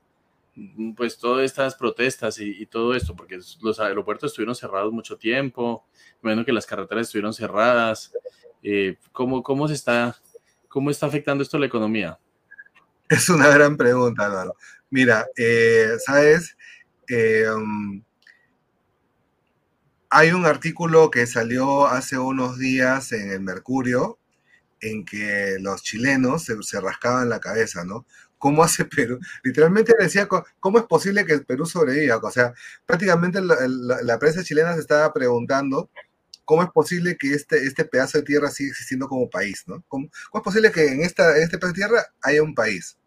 pues 0.97 1.17
todas 1.17 1.45
estas 1.45 1.75
protestas 1.75 2.39
y, 2.39 2.65
todo 2.65 2.95
esto, 2.95 3.15
porque 3.15 3.39
los 3.61 3.79
aeropuertos 3.79 4.31
estuvieron 4.31 4.55
cerrados 4.55 4.91
mucho 4.91 5.17
tiempo, 5.17 5.85
bueno 6.21 6.43
que 6.43 6.51
las 6.51 6.65
carreteras 6.65 7.07
estuvieron 7.07 7.33
cerradas. 7.33 8.11
Eh, 8.63 8.97
¿cómo, 9.11 9.43
¿Cómo 9.43 9.67
se 9.67 9.75
está, 9.75 10.15
cómo 10.67 10.89
está 10.89 11.05
afectando 11.05 11.43
esto 11.43 11.57
a 11.57 11.59
la 11.59 11.67
economía? 11.67 12.19
Es 13.07 13.29
una 13.29 13.47
gran 13.49 13.77
pregunta, 13.77 14.25
Álvaro. 14.25 14.55
Mira, 14.89 15.27
eh, 15.37 15.91
sabes, 16.03 16.57
eh, 17.07 17.45
um, 17.55 18.01
hay 20.09 20.31
un 20.31 20.47
artículo 20.47 21.11
que 21.11 21.27
salió 21.27 21.85
hace 21.85 22.17
unos 22.17 22.57
días 22.57 23.11
en 23.11 23.29
el 23.29 23.41
Mercurio 23.41 24.17
en 24.81 25.05
que 25.05 25.57
los 25.59 25.81
chilenos 25.83 26.45
se, 26.45 26.81
rascaban 26.81 27.29
la 27.29 27.39
cabeza, 27.39 27.83
¿no? 27.83 28.05
¿Cómo 28.37 28.63
hace 28.63 28.85
Perú? 28.85 29.19
Literalmente 29.43 29.93
decía, 29.97 30.27
¿cómo 30.59 30.77
es 30.77 30.85
posible 30.85 31.25
que 31.25 31.39
Perú 31.39 31.65
sobreviva? 31.65 32.17
O 32.17 32.31
sea, 32.31 32.53
prácticamente 32.85 33.41
la, 33.41 34.19
prensa 34.19 34.43
chilena 34.43 34.73
se 34.73 34.81
estaba 34.81 35.11
preguntando 35.13 35.89
cómo 36.43 36.61
es 36.61 36.69
posible 36.69 37.17
que 37.17 37.33
este, 37.33 37.65
este 37.65 37.85
pedazo 37.85 38.19
de 38.19 38.23
tierra 38.23 38.51
siga 38.51 38.69
existiendo 38.69 39.07
como 39.07 39.29
país, 39.29 39.63
¿no? 39.65 39.83
¿Cómo, 39.87 40.09
es 40.33 40.41
posible 40.43 40.71
que 40.71 40.87
en, 40.87 41.01
esta, 41.01 41.37
este 41.37 41.57
pedazo 41.57 41.73
de 41.73 41.79
tierra 41.79 42.05
haya 42.21 42.43
un 42.43 42.53
país? 42.53 42.97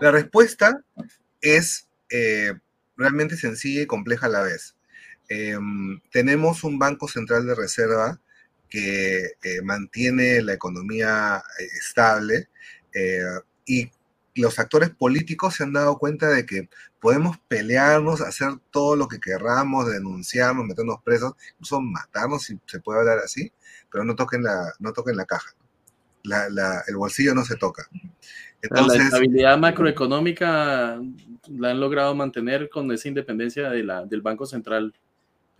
La 0.00 0.10
respuesta 0.10 0.82
es 1.40 1.88
eh, 2.10 2.54
realmente 2.96 3.36
sencilla 3.36 3.82
y 3.82 3.86
compleja 3.86 4.26
a 4.26 4.30
la 4.30 4.42
vez. 4.42 4.76
Em, 5.28 6.00
tenemos 6.10 6.64
un 6.64 6.78
Banco 6.78 7.06
Central 7.06 7.46
de 7.46 7.54
Reserva 7.54 8.20
que 8.70 9.32
eh, 9.42 9.62
mantiene 9.62 10.40
la 10.42 10.54
economía 10.54 11.42
eh, 11.58 11.64
estable 11.78 12.48
eh, 12.94 13.20
y 13.66 13.90
los 14.36 14.58
actores 14.58 14.90
políticos 14.90 15.56
se 15.56 15.64
han 15.64 15.72
dado 15.72 15.98
cuenta 15.98 16.28
de 16.28 16.46
que 16.46 16.70
podemos 17.00 17.36
pelearnos, 17.48 18.20
hacer 18.20 18.52
todo 18.70 18.94
lo 18.94 19.08
que 19.08 19.18
querramos, 19.18 19.90
denunciarnos, 19.90 20.64
meternos 20.64 21.02
presos, 21.04 21.34
incluso 21.52 21.80
matarnos, 21.80 22.44
si 22.44 22.58
se 22.66 22.80
puede 22.80 23.00
hablar 23.00 23.18
así, 23.18 23.52
pero 23.90 24.04
no 24.04 24.14
toquen 24.14 24.44
la, 24.44 24.72
no 24.78 24.92
toquen 24.92 25.16
la 25.16 25.24
caja. 25.24 25.50
el 26.24 26.96
bolsillo 26.96 27.34
no 27.34 27.44
se 27.44 27.56
toca. 27.56 27.88
Entonces, 28.62 28.98
la 28.98 29.04
estabilidad 29.04 29.58
macroeconómica 29.58 31.00
la 31.48 31.70
han 31.70 31.80
logrado 31.80 32.14
mantener 32.14 32.68
con 32.68 32.92
esa 32.92 33.08
independencia 33.08 33.70
de 33.70 33.82
la, 33.82 34.04
del 34.04 34.20
Banco 34.20 34.46
Central 34.46 34.94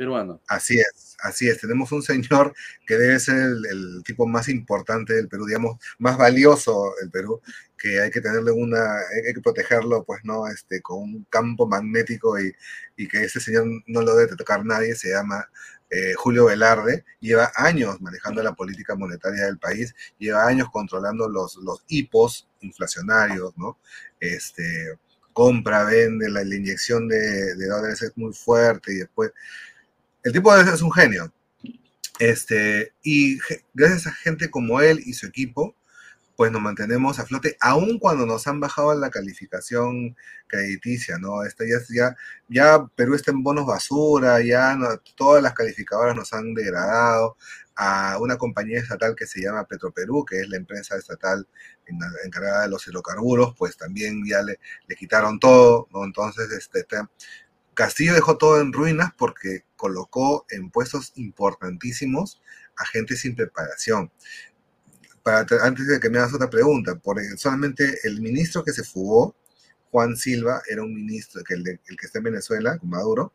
peruano. 0.01 0.41
Así 0.49 0.81
es, 0.81 1.15
así 1.21 1.47
es. 1.47 1.61
Tenemos 1.61 1.93
un 1.93 2.03
señor 2.03 2.55
que 2.87 2.97
debe 2.97 3.21
ser 3.21 3.37
el, 3.37 4.03
tipo 4.03 4.27
más 4.27 4.49
importante 4.49 5.13
del 5.13 5.29
Perú, 5.29 5.45
digamos, 5.45 5.79
más 5.99 6.17
valioso 6.17 6.95
del 7.03 7.11
Perú, 7.11 7.43
que 7.77 8.01
hay 8.01 8.11
que 8.11 8.23
tenerle 8.23 8.51
una, 8.51 8.81
hay 9.27 9.35
que 9.35 9.43
protegerlo, 9.43 10.03
pues, 10.05 10.25
¿no? 10.25 10.47
Este, 10.47 10.81
con 10.81 11.03
un 11.03 11.27
campo 11.29 11.67
magnético 11.67 12.41
y, 12.41 12.51
y 12.97 13.07
que 13.09 13.25
ese 13.25 13.41
señor 13.41 13.67
no 13.87 14.01
lo 14.01 14.17
debe 14.17 14.37
tocar 14.37 14.65
nadie, 14.65 14.95
se 14.95 15.11
llama 15.11 15.47
eh, 15.91 16.15
Julio 16.17 16.47
Velarde, 16.47 17.05
lleva 17.21 17.53
años 17.55 18.01
manejando 18.01 18.43
la 18.43 18.55
política 18.55 18.95
monetaria 18.95 19.45
del 19.45 19.59
país, 19.59 19.95
lleva 20.19 20.47
años 20.47 20.69
controlando 20.73 21.29
los, 21.29 21.57
los 21.57 21.85
hipos 21.89 22.49
inflacionarios, 22.61 23.53
¿no? 23.59 23.77
Este, 24.19 24.99
compra, 25.35 25.85
vende, 25.85 26.31
la, 26.31 26.43
inyección 26.43 27.07
de, 27.07 27.55
de, 27.55 27.67
dólares 27.67 28.01
es 28.01 28.17
muy 28.17 28.33
fuerte 28.33 28.95
y 28.95 28.97
después 28.97 29.33
el 30.23 30.33
tipo 30.33 30.55
es 30.57 30.83
un 30.83 30.93
genio. 30.93 31.33
Este, 32.19 32.93
y 33.03 33.39
gracias 33.73 34.07
a 34.07 34.13
gente 34.13 34.51
como 34.51 34.81
él 34.81 35.01
y 35.05 35.15
su 35.15 35.27
equipo, 35.27 35.75
pues 36.37 36.53
nos 36.53 36.63
mantenemos 36.63 37.19
a 37.19 37.27
flote, 37.27 37.57
aun 37.61 37.99
cuando 37.99 38.25
nos 38.25 38.47
han 38.47 38.61
bajado 38.61 38.95
la 38.95 39.11
calificación 39.11 40.17
crediticia, 40.47 41.19
¿no? 41.19 41.43
Este, 41.45 41.69
ya, 41.69 41.77
ya, 41.91 42.17
ya 42.49 42.87
Perú 42.95 43.15
está 43.15 43.31
en 43.31 43.43
bonos 43.43 43.67
basura, 43.67 44.41
ya 44.43 44.79
todas 45.17 45.43
las 45.43 45.53
calificadoras 45.55 46.17
nos 46.17 46.33
han 46.33 46.55
degradado 46.55 47.37
a 47.77 48.19
una 48.21 48.37
compañía 48.39 48.81
estatal 48.81 49.15
que 49.15 49.27
se 49.27 49.43
llama 49.43 49.65
Petroperú, 49.65 50.25
que 50.25 50.41
es 50.41 50.49
la 50.49 50.57
empresa 50.57 50.97
estatal 50.97 51.47
encargada 52.25 52.63
de 52.63 52.69
los 52.69 52.87
hidrocarburos, 52.87 53.55
pues 53.59 53.77
también 53.77 54.23
ya 54.27 54.43
le, 54.43 54.59
le 54.87 54.97
quitaron 54.97 55.39
todo, 55.39 55.89
¿no? 55.93 56.05
Entonces, 56.05 56.51
este, 56.53 56.87
Castillo 57.81 58.13
dejó 58.13 58.37
todo 58.37 58.61
en 58.61 58.75
ruinas 58.75 59.11
porque 59.17 59.65
colocó 59.75 60.45
en 60.51 60.69
puestos 60.69 61.13
importantísimos 61.15 62.43
a 62.77 62.85
gente 62.85 63.17
sin 63.17 63.35
preparación. 63.35 64.13
Para, 65.23 65.47
antes 65.63 65.87
de 65.87 65.99
que 65.99 66.11
me 66.11 66.19
hagas 66.19 66.35
otra 66.35 66.51
pregunta, 66.51 66.97
por, 66.97 67.19
solamente 67.39 67.99
el 68.05 68.21
ministro 68.21 68.63
que 68.63 68.75
se 68.75 68.85
fugó, 68.85 69.35
Juan 69.91 70.15
Silva, 70.15 70.61
era 70.69 70.83
un 70.83 70.95
ministro, 70.95 71.43
que 71.43 71.55
el, 71.55 71.67
el 71.67 71.97
que 71.97 72.05
está 72.05 72.19
en 72.19 72.25
Venezuela, 72.25 72.79
Maduro, 72.83 73.33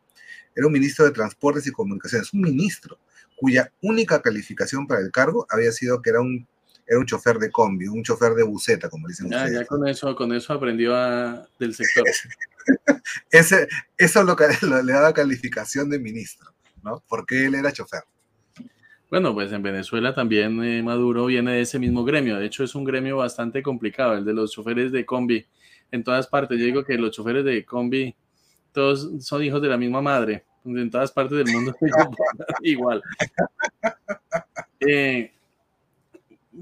era 0.55 0.67
un 0.67 0.73
ministro 0.73 1.05
de 1.05 1.11
Transportes 1.11 1.65
y 1.65 1.71
Comunicaciones, 1.71 2.31
un 2.31 2.41
ministro 2.41 2.99
cuya 3.35 3.73
única 3.81 4.21
calificación 4.21 4.85
para 4.85 5.01
el 5.01 5.11
cargo 5.11 5.47
había 5.49 5.71
sido 5.71 6.03
que 6.03 6.11
era 6.11 6.21
un 6.21 6.47
era 6.87 6.99
un 6.99 7.05
chofer 7.05 7.37
de 7.37 7.51
combi, 7.51 7.87
un 7.87 8.03
chofer 8.03 8.33
de 8.33 8.43
buceta, 8.43 8.89
como 8.89 9.07
dicen 9.07 9.29
ya, 9.29 9.49
Ya 9.49 9.65
con 9.65 9.87
eso, 9.87 10.15
con 10.15 10.33
eso 10.33 10.53
aprendió 10.53 10.95
a, 10.95 11.47
del 11.59 11.73
sector. 11.73 12.05
Ese, 13.31 13.67
eso 13.97 14.23
lo, 14.23 14.35
lo, 14.63 14.83
le 14.83 14.93
daba 14.93 15.13
calificación 15.13 15.89
de 15.89 15.99
ministro, 15.99 16.51
¿no? 16.83 17.03
Porque 17.07 17.45
él 17.45 17.55
era 17.55 17.71
chofer. 17.71 18.03
Bueno, 19.09 19.33
pues 19.33 19.51
en 19.51 19.61
Venezuela 19.61 20.13
también 20.13 20.63
eh, 20.63 20.81
Maduro 20.81 21.27
viene 21.27 21.53
de 21.53 21.61
ese 21.61 21.77
mismo 21.77 22.03
gremio. 22.03 22.37
De 22.37 22.47
hecho, 22.47 22.63
es 22.63 22.73
un 22.73 22.83
gremio 22.83 23.17
bastante 23.17 23.61
complicado, 23.61 24.15
el 24.15 24.25
de 24.25 24.33
los 24.33 24.51
choferes 24.51 24.91
de 24.91 25.05
combi. 25.05 25.45
En 25.91 26.03
todas 26.03 26.27
partes, 26.27 26.57
yo 26.59 26.65
digo 26.65 26.83
que 26.83 26.97
los 26.97 27.11
choferes 27.11 27.45
de 27.45 27.63
combi, 27.63 28.15
todos 28.71 29.23
son 29.23 29.43
hijos 29.43 29.61
de 29.61 29.69
la 29.69 29.77
misma 29.77 30.01
madre. 30.01 30.45
En 30.65 30.89
todas 30.89 31.11
partes 31.11 31.37
del 31.37 31.53
mundo 31.55 31.75
igual. 32.63 33.03
Eh, 34.79 35.34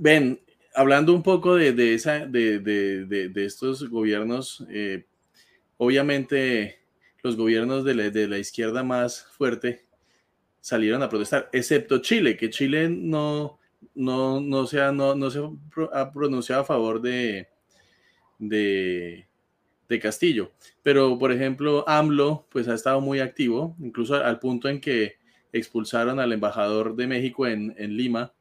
ven, 0.03 0.41
hablando 0.75 1.13
un 1.13 1.23
poco 1.23 1.55
de, 1.55 1.93
esa, 1.93 2.25
de, 2.25 3.31
estos 3.37 3.89
gobiernos, 3.89 4.65
eh, 4.69 5.05
obviamente 5.77 6.79
los 7.21 7.37
gobiernos 7.37 7.85
de 7.85 8.27
la, 8.27 8.37
izquierda 8.37 8.83
más 8.83 9.23
fuerte 9.37 9.85
salieron 10.59 11.01
a 11.03 11.09
protestar, 11.09 11.49
excepto 11.53 11.99
Chile, 11.99 12.35
que 12.35 12.49
Chile 12.49 12.89
no, 12.89 13.59
no, 13.95 14.41
no, 14.41 14.67
se, 14.67 14.81
ha, 14.81 14.91
no, 14.91 15.15
no 15.15 15.31
se 15.31 15.39
ha 15.93 16.11
pronunciado 16.11 16.63
a 16.63 16.65
favor 16.65 17.01
de, 17.01 17.47
de, 18.39 19.25
Castillo. 20.01 20.51
Pero, 20.81 21.19
por 21.19 21.31
ejemplo, 21.31 21.87
AMLO 21.87 22.47
pues 22.49 22.67
ha 22.67 22.73
estado 22.73 22.99
muy 22.99 23.19
activo, 23.19 23.75
incluso 23.79 24.15
al, 24.15 24.39
punto 24.39 24.67
en 24.67 24.81
que 24.81 25.17
expulsaron 25.51 26.19
al 26.19 26.33
embajador 26.33 26.95
de 26.95 27.05
México 27.05 27.45
en, 27.45 27.75
Lima. 27.95 28.33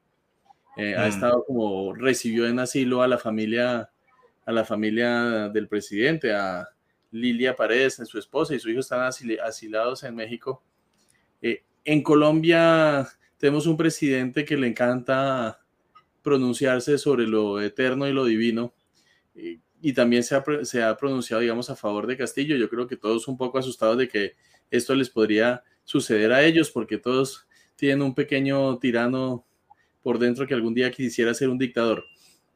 Eh, 0.77 0.95
ha 0.95 1.05
mm. 1.05 1.09
estado 1.09 1.45
como 1.45 1.93
recibió 1.93 2.47
en 2.47 2.59
asilo 2.59 3.01
a 3.01 3.07
la 3.07 3.17
familia 3.17 3.89
a 4.45 4.51
la 4.51 4.65
familia 4.65 5.49
del 5.49 5.67
presidente, 5.67 6.33
a 6.33 6.67
Lilia 7.11 7.55
Paredes, 7.55 8.01
su 8.05 8.17
esposa 8.17 8.55
y 8.55 8.59
su 8.59 8.69
hijo 8.69 8.79
están 8.79 9.01
asilados 9.01 10.03
en 10.03 10.15
México. 10.15 10.63
Eh, 11.41 11.63
en 11.85 12.01
Colombia 12.01 13.07
tenemos 13.37 13.67
un 13.67 13.77
presidente 13.77 14.43
que 14.45 14.57
le 14.57 14.67
encanta 14.67 15.59
pronunciarse 16.21 16.97
sobre 16.97 17.27
lo 17.27 17.61
eterno 17.61 18.07
y 18.07 18.13
lo 18.13 18.25
divino. 18.25 18.73
Y, 19.35 19.91
también 19.93 20.23
se 20.23 20.33
ha, 20.81 20.97
pronunciado, 20.97 21.41
digamos, 21.41 21.69
a 21.69 21.75
favor 21.75 22.07
de 22.07 22.15
Castillo. 22.15 22.55
Yo 22.55 22.69
creo 22.69 22.87
que 22.87 22.95
todos 22.95 23.27
un 23.27 23.35
poco 23.35 23.57
asustados 23.57 23.97
de 23.97 24.07
que 24.07 24.35
esto 24.71 24.95
les 24.95 25.09
podría 25.09 25.61
suceder 25.83 26.31
a 26.31 26.41
ellos, 26.41 26.71
porque 26.71 26.97
todos 26.97 27.45
tienen 27.75 28.01
un 28.01 28.15
pequeño 28.15 28.79
tirano 28.79 29.45
por 30.03 30.19
dentro 30.19 30.45
que 30.45 30.53
algún 30.53 30.73
día 30.73 30.91
quisiera 30.91 31.33
ser 31.33 31.49
un 31.49 31.57
dictador. 31.57 32.03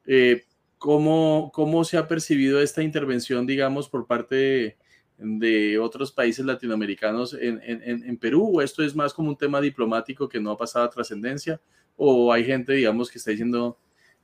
Eh, 0.05 0.43
¿cómo, 0.77 1.51
¿Cómo 1.53 1.83
se 1.83 1.97
ha 1.97 2.07
percibido 2.07 2.61
esta 2.61 2.83
intervención, 2.83 3.47
digamos, 3.47 3.89
por 3.89 4.05
parte 4.05 4.77
de, 5.17 5.79
otros 5.79 6.11
países 6.11 6.45
latinoamericanos 6.45 7.35
en, 7.39 8.17
Perú? 8.17 8.51
¿O 8.53 8.61
esto 8.61 8.83
es 8.83 8.95
más 8.95 9.13
como 9.13 9.29
un 9.29 9.37
tema 9.37 9.61
diplomático 9.61 10.29
que 10.29 10.39
no 10.39 10.51
ha 10.51 10.57
pasado 10.57 10.85
a 10.85 10.89
trascendencia? 10.89 11.59
¿O 11.95 12.31
hay 12.31 12.43
gente, 12.43 12.73
digamos, 12.73 13.09
que 13.09 13.17
está 13.17 13.31
diciendo 13.31 13.77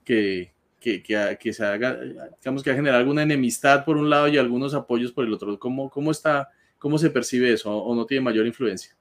que, 0.04 0.54
que, 0.80 1.02
que, 1.02 1.54
se 1.54 1.66
haga, 1.66 1.98
digamos, 2.40 2.62
que 2.62 2.72
ha 2.72 2.76
generado 2.76 3.00
alguna 3.00 3.24
enemistad 3.24 3.86
por 3.86 3.98
un 3.98 4.10
lado 4.10 4.28
y 4.28 4.38
algunos 4.38 4.74
apoyos 4.74 5.12
por 5.12 5.26
el 5.26 5.34
otro? 5.34 5.58
¿Cómo, 5.58 5.90
cómo, 5.90 6.12
está, 6.12 6.50
cómo 6.78 6.98
se 6.98 7.10
percibe 7.10 7.54
eso 7.54 7.76
o 7.76 7.96
no 7.96 8.06
tiene 8.06 8.22
mayor 8.22 8.46
influencia? 8.46 8.96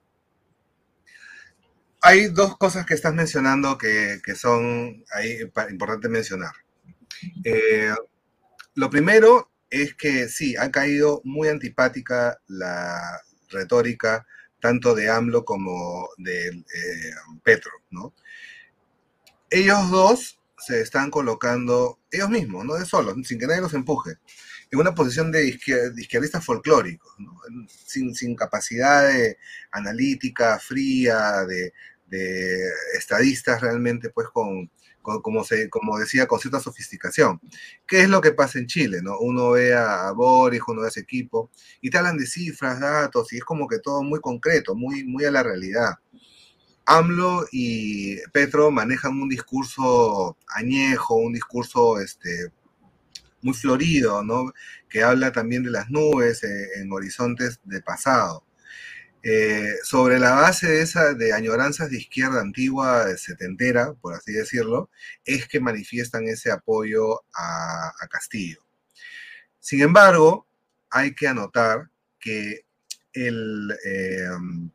Hay 2.03 2.29
dos 2.29 2.57
cosas 2.59 2.85
que 2.85 2.95
estás 2.95 3.15
mencionando 3.15 3.79
que, 3.79 4.21
que 4.25 4.35
son 4.35 5.05
ahí 5.15 5.38
mencionar. 6.09 6.53
Eh, 7.45 7.95
lo 8.75 8.91
primero 8.91 9.51
es 9.71 9.95
que 9.95 10.29
sí, 10.29 10.57
ha 10.57 10.71
caído 10.71 11.21
muy 11.25 11.49
antipática 11.49 12.38
la 12.49 13.21
retórica 13.49 14.27
tanto 14.61 14.95
de 14.95 15.11
AMLO 15.11 15.45
como 15.45 16.09
de 16.19 16.49
eh, 16.49 17.15
Petro, 17.43 17.73
¿no? 17.91 18.15
Ellos 19.51 19.91
dos 19.91 20.41
se 20.59 20.81
están 20.81 21.11
colocando, 21.11 21.99
ellos 22.11 22.31
mismos, 22.31 22.65
no 22.65 22.75
de 22.75 22.87
solos, 22.87 23.17
sin 23.27 23.38
que 23.38 23.47
nadie 23.47 23.61
los 23.61 23.75
empuje, 23.75 24.12
en 24.71 24.79
una 24.79 24.95
posición 24.95 25.31
de, 25.31 25.47
izquierdistas 25.49 26.45
folclóricos, 26.45 27.12
sin, 27.67 28.37
capacidad 28.37 29.09
de 29.09 29.37
analítica 29.73 30.59
fría, 30.59 31.45
de, 31.45 31.73
de 32.12 32.68
estadistas 32.98 33.61
realmente, 33.62 34.11
pues 34.11 34.29
con, 34.29 34.70
como, 35.01 35.44
se, 35.44 35.70
como 35.70 35.98
decía, 35.98 36.27
con 36.27 36.38
cierta 36.38 36.61
sofisticación. 36.61 37.40
¿Qué 37.87 38.03
es 38.03 38.09
lo 38.09 38.20
que 38.20 38.33
pasa 38.33 38.59
en 38.59 38.66
Chile? 38.66 39.01
¿no? 39.03 39.18
Uno 39.18 39.53
ve 39.53 39.75
a 39.75 40.12
Boris, 40.12 40.61
uno 40.68 40.83
ve 40.83 40.88
a 40.88 40.90
ese 40.90 41.01
equipo, 41.01 41.51
y 41.81 41.90
te 41.90 41.98
hablan 41.98 42.18
de 42.18 42.27
cifras, 42.27 42.81
datos, 42.81 43.33
y 43.33 43.38
es 43.38 43.44
como 43.44 43.66
que 43.66 43.79
todo 43.79 44.03
muy 44.03 44.20
concreto, 44.20 44.75
muy, 44.75 45.05
muy 45.05 45.25
a 45.25 45.31
la 45.31 45.42
realidad. 45.42 45.94
AMLO 46.85 47.46
y 47.51 48.18
Petro 48.33 48.70
manejan 48.70 49.20
un 49.20 49.29
discurso 49.29 50.37
añejo, 50.48 51.14
un 51.14 51.33
discurso 51.33 51.98
este, 52.01 52.53
muy 53.40 53.55
florido, 53.55 54.22
¿no? 54.22 54.53
que 54.88 55.03
habla 55.03 55.33
también 55.33 55.62
de 55.62 55.70
las 55.70 55.88
nubes 55.90 56.42
eh, 56.44 56.68
en 56.77 56.92
horizontes 56.92 57.61
de 57.64 57.81
pasado. 57.81 58.44
Eh, 59.25 59.77
sobre 59.85 60.19
la 60.19 60.33
base 60.33 60.67
de 60.67 60.83
esa 60.83 61.15
de 61.15 61.33
añoranzas 61.33 61.91
de 61.91 61.99
izquierda 61.99 62.41
antigua, 62.41 63.07
setentera, 63.17 63.95
por 63.95 64.15
así 64.15 64.33
decirlo, 64.33 64.91
es 65.25 65.47
que 65.47 65.61
manifiestan 65.61 66.27
ese 66.27 66.51
apoyo 66.51 67.23
a, 67.35 67.93
Castillo. 68.11 68.59
Sin 69.61 69.81
embargo, 69.81 70.47
hay 70.91 71.15
que 71.15 71.29
anotar 71.29 71.89
que 72.19 72.67
el, 73.13 73.73
em, 73.85 74.71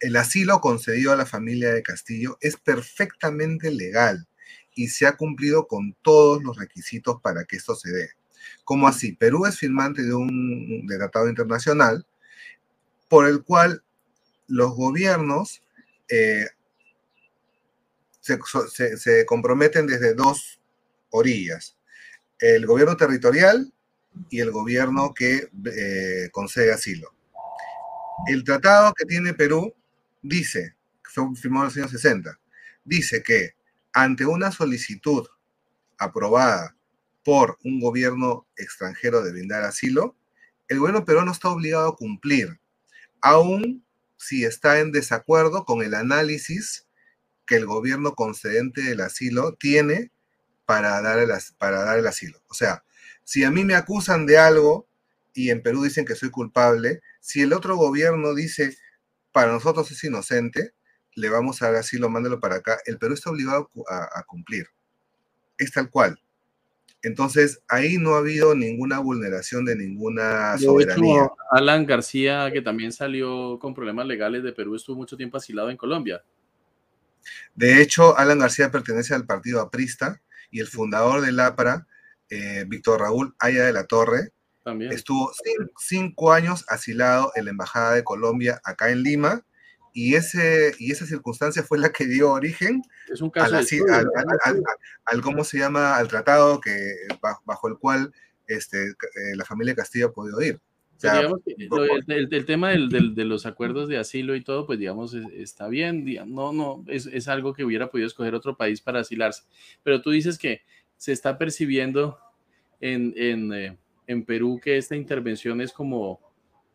el 0.00 0.16
asilo 0.16 0.60
concedido 0.60 1.12
a 1.12 1.16
la 1.16 1.26
familia 1.26 1.72
de 1.72 1.82
Castillo 1.82 2.38
es 2.40 2.56
perfectamente 2.56 3.70
legal 3.70 4.28
y 4.74 4.88
se 4.88 5.06
ha 5.06 5.16
cumplido 5.16 5.66
con 5.66 5.94
todos 6.02 6.42
los 6.42 6.56
requisitos 6.56 7.20
para 7.20 7.44
que 7.44 7.56
esto 7.56 7.74
se 7.74 7.90
dé. 7.90 8.10
¿Cómo 8.64 8.86
así? 8.86 9.12
Perú 9.12 9.44
es 9.46 9.58
firmante 9.58 10.02
de 10.02 10.14
un 10.14 10.86
tratado 10.86 11.28
internacional 11.28 12.06
por 13.08 13.26
el 13.26 13.42
cual 13.42 13.82
los 14.46 14.74
gobiernos 14.74 15.62
eh, 16.08 16.46
se, 18.20 19.26
comprometen 19.26 19.86
desde 19.86 20.14
dos 20.14 20.60
orillas, 21.10 21.76
el 22.38 22.66
gobierno 22.66 22.96
territorial 22.96 23.72
y 24.30 24.40
el 24.40 24.50
gobierno 24.50 25.14
que 25.14 25.48
eh, 25.64 26.28
concede 26.30 26.72
asilo. 26.72 27.14
El 28.26 28.44
tratado 28.44 28.92
que 28.94 29.04
tiene 29.04 29.32
Perú 29.32 29.74
dice, 30.22 30.76
que 31.02 31.10
fue 31.10 31.24
firmado 31.36 31.64
en 31.64 31.68
los 31.68 31.76
años 31.76 31.90
60, 31.90 32.38
dice 32.84 33.22
que 33.22 33.54
ante 33.92 34.26
una 34.26 34.50
solicitud 34.50 35.26
aprobada 35.98 36.76
por 37.24 37.58
un 37.64 37.80
gobierno 37.80 38.46
extranjero 38.56 39.22
de 39.22 39.32
brindar 39.32 39.64
asilo, 39.64 40.16
el 40.68 40.78
gobierno 40.78 41.04
peruano 41.04 41.32
está 41.32 41.48
obligado 41.48 41.88
a 41.88 41.96
cumplir 41.96 42.58
aún 43.20 43.84
si 44.16 44.44
está 44.44 44.80
en 44.80 44.92
desacuerdo 44.92 45.64
con 45.64 45.82
el 45.82 45.94
análisis 45.94 46.86
que 47.46 47.56
el 47.56 47.66
gobierno 47.66 48.14
concedente 48.14 48.82
del 48.82 49.00
asilo 49.00 49.54
tiene 49.54 50.12
para 50.66 51.00
dar 51.00 51.18
el, 51.18 51.30
para 51.56 51.92
asilo. 52.08 52.42
O 52.48 52.54
sea, 52.54 52.84
si 53.24 53.44
a 53.44 53.50
mí 53.50 53.64
me 53.64 53.74
acusan 53.74 54.26
de 54.26 54.38
algo 54.38 54.86
y 55.32 55.50
en 55.50 55.62
Perú 55.62 55.84
dicen 55.84 56.04
que 56.04 56.14
soy 56.14 56.30
culpable, 56.30 57.00
si 57.20 57.42
el 57.42 57.52
otro 57.52 57.76
gobierno 57.76 58.34
dice, 58.34 58.76
para 59.32 59.52
nosotros 59.52 59.90
es 59.90 60.02
inocente, 60.04 60.72
le 61.14 61.28
vamos 61.30 61.62
a 61.62 61.66
dar 61.66 61.76
asilo, 61.76 62.10
mándelo 62.10 62.40
para 62.40 62.56
acá, 62.56 62.78
el 62.86 62.98
Perú 62.98 63.14
está 63.14 63.30
obligado 63.30 63.70
a 63.88 64.22
cumplir. 64.24 64.66
Es 65.56 65.72
tal 65.72 65.90
cual. 65.90 66.20
Entonces, 67.02 67.62
ahí 67.68 67.96
no 67.98 68.14
ha 68.14 68.18
habido 68.18 68.54
ninguna 68.54 68.98
vulneración 68.98 69.64
de 69.64 69.76
ninguna 69.76 70.58
soberanía. 70.58 71.30
Alan 71.50 71.86
García, 71.86 72.50
que 72.52 72.60
también 72.60 72.92
salió 72.92 73.58
con 73.60 73.72
problemas 73.72 74.06
legales 74.06 74.42
de 74.42 74.52
Perú, 74.52 74.74
estuvo 74.74 74.96
mucho 74.96 75.16
tiempo 75.16 75.36
asilado 75.36 75.70
en 75.70 75.76
Colombia. 75.76 76.22
De 77.54 77.80
hecho, 77.80 78.16
Alan 78.16 78.38
García 78.38 78.70
pertenece 78.70 79.14
al 79.14 79.26
partido 79.26 79.60
aprista 79.60 80.20
y 80.50 80.60
el 80.60 80.66
fundador 80.66 81.20
del 81.20 81.38
APRA, 81.38 81.86
eh, 82.30 82.64
Víctor 82.66 83.00
Raúl 83.00 83.34
Aya 83.38 83.64
de 83.64 83.72
la 83.72 83.84
Torre, 83.84 84.32
también. 84.64 84.92
estuvo 84.92 85.32
cinco 85.78 86.32
años 86.32 86.64
asilado 86.68 87.32
en 87.36 87.44
la 87.44 87.50
Embajada 87.52 87.94
de 87.94 88.04
Colombia 88.04 88.60
acá 88.64 88.90
en 88.90 89.02
Lima 89.02 89.44
y, 89.98 90.14
ese, 90.14 90.76
y 90.78 90.92
esa 90.92 91.06
circunstancia 91.06 91.64
fue 91.64 91.76
la 91.76 91.90
que 91.90 92.06
dio 92.06 92.30
origen 92.30 92.82
al, 95.04 95.20
¿cómo 95.22 95.42
se 95.42 95.58
llama? 95.58 95.96
al 95.96 96.06
tratado 96.06 96.60
que, 96.60 96.94
bajo 97.44 97.66
el 97.66 97.78
cual 97.78 98.12
este, 98.46 98.90
eh, 98.90 99.34
la 99.34 99.44
familia 99.44 99.74
Castillo 99.74 100.06
ha 100.06 100.12
podido 100.12 100.40
ir. 100.40 100.60
el, 102.06 102.46
tema 102.46 102.70
de 102.70 103.24
los 103.24 103.44
acuerdos 103.44 103.88
de 103.88 103.98
asilo 103.98 104.36
y 104.36 104.44
todo, 104.44 104.66
pues 104.66 104.78
digamos, 104.78 105.14
está 105.14 105.66
bien, 105.66 106.04
no, 106.32 106.52
no, 106.52 106.84
es, 106.86 107.26
algo 107.26 107.52
que 107.52 107.64
hubiera 107.64 107.90
podido 107.90 108.06
escoger 108.06 108.36
otro 108.36 108.56
país 108.56 108.80
para 108.80 109.00
asilarse. 109.00 109.42
Pero 109.82 110.00
tú 110.00 110.10
dices 110.10 110.38
que 110.38 110.62
se 110.96 111.10
está 111.10 111.38
percibiendo 111.38 112.20
en, 112.80 113.52
eh, 113.52 113.76
Perú 114.24 114.60
que 114.62 114.76
esta 114.76 114.94
intervención 114.94 115.60
es 115.60 115.72
como, 115.72 116.20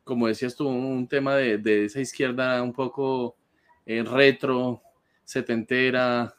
como 0.04 0.28
decías 0.28 0.56
tú, 0.56 0.68
un 0.68 1.08
tema 1.08 1.36
de, 1.36 1.86
esa 1.86 2.00
izquierda 2.00 2.62
un 2.62 2.74
poco 2.74 3.36
eh, 3.86 4.04
retro, 4.04 4.82
setentera, 5.24 6.36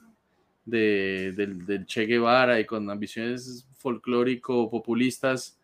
del, 0.65 1.85
Che 1.87 2.07
Guevara 2.07 2.59
y 2.59 2.65
con 2.65 2.89
ambiciones 2.91 3.67
folclórico-populistas 3.77 5.59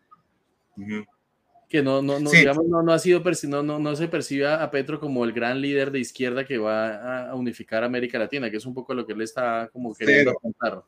que 1.71 1.81
no, 1.81 2.01
no, 2.01 2.19
no, 2.19 2.29
digamos, 2.29 2.65
no, 2.65 2.83
no, 2.83 2.91
ha 2.91 2.99
sido, 2.99 3.23
no, 3.47 3.63
no, 3.63 3.79
no 3.79 3.95
se 3.95 4.09
percibe 4.09 4.45
a 4.45 4.69
Petro 4.69 4.99
como 4.99 5.23
el 5.23 5.31
gran 5.31 5.61
líder 5.61 5.89
de 5.89 5.99
izquierda 5.99 6.45
que 6.45 6.57
va 6.57 7.29
a 7.29 7.35
unificar 7.35 7.83
América 7.83 8.19
Latina, 8.19 8.51
que 8.51 8.57
es 8.57 8.65
un 8.65 8.73
poco 8.73 8.93
lo 8.93 9.05
que 9.05 9.13
él 9.13 9.21
está 9.21 9.69
como 9.71 9.95
queriendo 9.95 10.33
contar. 10.33 10.83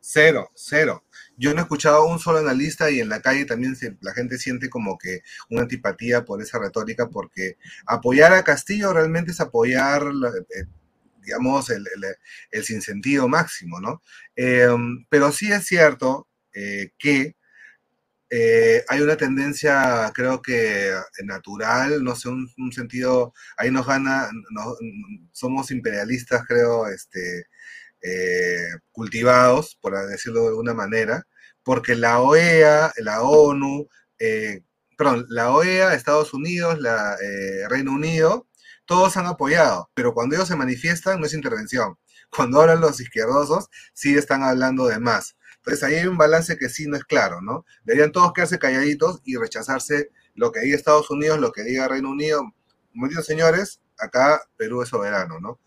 Cero, 0.00 0.50
cero. 0.54 1.04
Yo 1.38 1.54
no 1.54 1.60
he 1.60 1.62
escuchado 1.62 1.96
a 1.98 2.06
un 2.12 2.18
solo 2.18 2.38
analista 2.38 2.90
y 2.90 3.00
en 3.00 3.08
la 3.08 3.22
calle 3.22 3.44
también 3.44 3.76
la 4.00 4.12
gente 4.12 4.38
siente 4.38 4.68
como 4.68 4.98
que 4.98 5.22
una 5.50 5.62
antipatía 5.62 6.24
por 6.24 6.42
esa 6.42 6.58
retórica, 6.58 7.08
porque 7.08 7.56
apoyar 7.86 8.32
a 8.32 8.44
Castillo 8.44 8.92
realmente 8.92 9.30
es 9.30 9.40
apoyar, 9.40 10.02
eh, 10.02 10.64
digamos, 11.22 11.70
el, 11.70 11.86
el, 11.94 12.16
el, 12.50 12.64
sinsentido 12.64 13.28
máximo, 13.28 13.80
¿no? 13.80 14.02
Em, 14.36 15.06
pero 15.08 15.32
sí 15.32 15.52
es 15.52 15.64
cierto 15.66 16.28
eh, 16.52 16.90
que 16.98 17.36
eh, 18.30 18.84
hay 18.88 19.00
una 19.00 19.16
tendencia, 19.16 20.10
creo 20.14 20.42
que 20.42 20.92
natural, 21.24 22.04
no 22.04 22.14
sé, 22.14 22.28
un, 22.28 22.72
sentido, 22.72 23.32
ahí 23.56 23.70
nos 23.70 23.86
gana, 23.86 24.28
somos 25.32 25.70
imperialistas, 25.70 26.44
creo, 26.46 26.88
este, 26.88 27.46
eh, 28.02 28.68
cultivados, 28.92 29.78
por 29.80 29.94
decirlo 30.08 30.42
de 30.42 30.48
alguna 30.48 30.74
manera, 30.74 31.26
porque 31.68 31.94
la 31.94 32.20
OEA, 32.22 32.94
la 32.96 33.20
ONU, 33.20 33.86
eh, 34.18 34.62
perdón, 34.96 35.26
la 35.28 35.50
OEA, 35.50 35.92
Estados 35.92 36.32
Unidos, 36.32 36.80
la 36.80 37.14
Reino 37.68 37.92
Unido, 37.92 38.48
todos 38.86 39.18
han 39.18 39.26
apoyado, 39.26 39.90
pero 39.92 40.14
cuando 40.14 40.34
ellos 40.34 40.48
se 40.48 40.56
manifiestan 40.56 41.20
no 41.20 41.26
es 41.26 41.34
intervención. 41.34 41.98
Cuando 42.34 42.62
hablan 42.62 42.80
los 42.80 43.02
izquierdosos, 43.02 43.68
sí 43.92 44.16
están 44.16 44.44
hablando 44.44 44.86
de 44.86 44.98
más. 44.98 45.36
Entonces 45.56 45.84
ahí 45.84 45.96
hay 45.96 46.06
un 46.06 46.16
balance 46.16 46.56
que 46.56 46.70
sí 46.70 46.86
no 46.86 46.96
es 46.96 47.04
claro, 47.04 47.42
¿no? 47.42 47.66
Deberían 47.84 48.12
todos 48.12 48.32
quedarse 48.32 48.58
calladitos 48.58 49.20
y 49.24 49.36
rechazarse 49.36 50.08
lo 50.34 50.52
que 50.52 50.60
diga 50.60 50.74
Estados 50.74 51.10
Unidos, 51.10 51.38
lo 51.38 51.52
que 51.52 51.64
diga 51.64 51.86
Reino 51.86 52.08
Unido. 52.08 52.50
Como 52.92 53.10
señores, 53.22 53.82
acá 53.98 54.40
Perú 54.56 54.80
es 54.80 54.88
soberano, 54.88 55.38
¿no? 55.38 55.60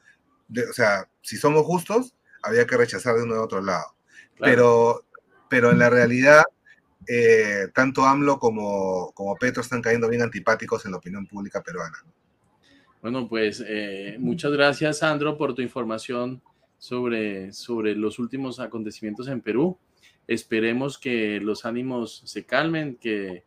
o 0.67 0.73
sea, 0.73 1.07
si 1.21 1.37
somos 1.37 1.63
justos, 1.63 2.15
había 2.41 2.65
que 2.65 2.75
rechazar 2.75 3.17
de 3.17 3.21
uno 3.21 3.35
de 3.35 3.41
otro 3.41 3.61
lado. 3.61 3.95
Pero, 4.39 5.05
pero 5.51 5.69
en 5.69 5.79
la 5.79 5.89
realidad, 5.89 6.43
eh, 7.05 7.67
tanto 7.75 8.05
AMLO 8.05 8.39
como, 8.39 9.11
como 9.13 9.35
Petro 9.35 9.61
están 9.61 9.81
cayendo 9.81 10.07
bien 10.07 10.21
antipáticos 10.21 10.85
en 10.85 10.91
la 10.91 10.97
opinión 10.97 11.27
pública 11.27 11.61
peruana. 11.61 11.97
Bueno, 13.01 13.27
pues 13.27 13.61
eh, 13.67 14.15
muchas 14.17 14.53
gracias, 14.53 14.99
Sandro, 14.99 15.37
por 15.37 15.53
tu 15.53 15.61
información 15.61 16.41
sobre, 16.77 17.51
sobre 17.51 17.95
los 17.95 18.17
últimos 18.17 18.61
acontecimientos 18.61 19.27
en 19.27 19.41
Perú. 19.41 19.77
Esperemos 20.25 20.97
que 20.97 21.41
los 21.41 21.65
ánimos 21.65 22.21
se 22.23 22.45
calmen, 22.45 22.95
que, 22.95 23.43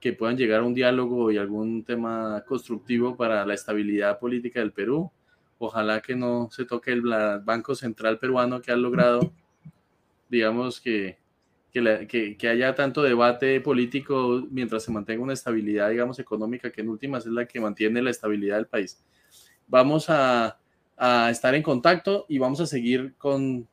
que 0.00 0.12
puedan 0.12 0.36
llegar 0.36 0.58
a 0.58 0.64
un 0.64 0.74
diálogo 0.74 1.30
y 1.30 1.38
algún 1.38 1.84
tema 1.84 2.42
constructivo 2.48 3.16
para 3.16 3.46
la 3.46 3.54
estabilidad 3.54 4.18
política 4.18 4.58
del 4.58 4.72
Perú. 4.72 5.12
Ojalá 5.58 6.00
que 6.00 6.16
no 6.16 6.48
se 6.50 6.64
toque 6.64 6.90
el 6.90 7.02
Banco 7.44 7.76
Central 7.76 8.18
peruano 8.18 8.60
que 8.60 8.72
ha 8.72 8.76
logrado, 8.76 9.32
digamos, 10.28 10.80
que, 10.80 11.22
que, 11.74 12.36
que, 12.38 12.48
haya 12.48 12.74
tanto 12.74 13.02
debate 13.02 13.60
político 13.60 14.46
mientras 14.50 14.84
se 14.84 14.92
mantenga 14.92 15.24
una 15.24 15.32
estabilidad, 15.32 15.90
digamos, 15.90 16.20
económica, 16.20 16.70
que 16.70 16.82
en 16.82 16.88
últimas 16.88 17.26
es 17.26 17.32
la 17.32 17.46
que 17.46 17.60
mantiene 17.60 18.00
la 18.00 18.10
estabilidad 18.10 18.56
del 18.56 18.68
país. 18.68 19.02
Vamos 19.66 20.08
a, 20.08 20.58
a 20.96 21.30
estar 21.30 21.54
en 21.54 21.62
contacto 21.64 22.26
y 22.28 22.38
vamos 22.38 22.60
a 22.60 22.66
seguir 22.66 23.14
con, 23.18 23.66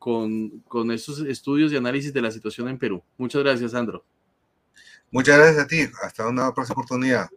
con, 0.00 0.60
con 0.66 0.90
estos 0.90 1.20
estudios 1.20 1.72
y 1.72 1.76
análisis 1.76 2.12
de 2.12 2.22
la 2.22 2.32
situación 2.32 2.68
en 2.68 2.78
Perú. 2.78 3.02
Muchas 3.16 3.42
gracias, 3.44 3.70
Sandro. 3.70 4.04
Muchas 5.12 5.38
gracias 5.38 5.64
a 5.64 5.66
ti. 5.68 5.86
Hasta 6.02 6.26
una 6.26 6.52
próxima 6.52 6.74
oportunidad. 6.74 7.30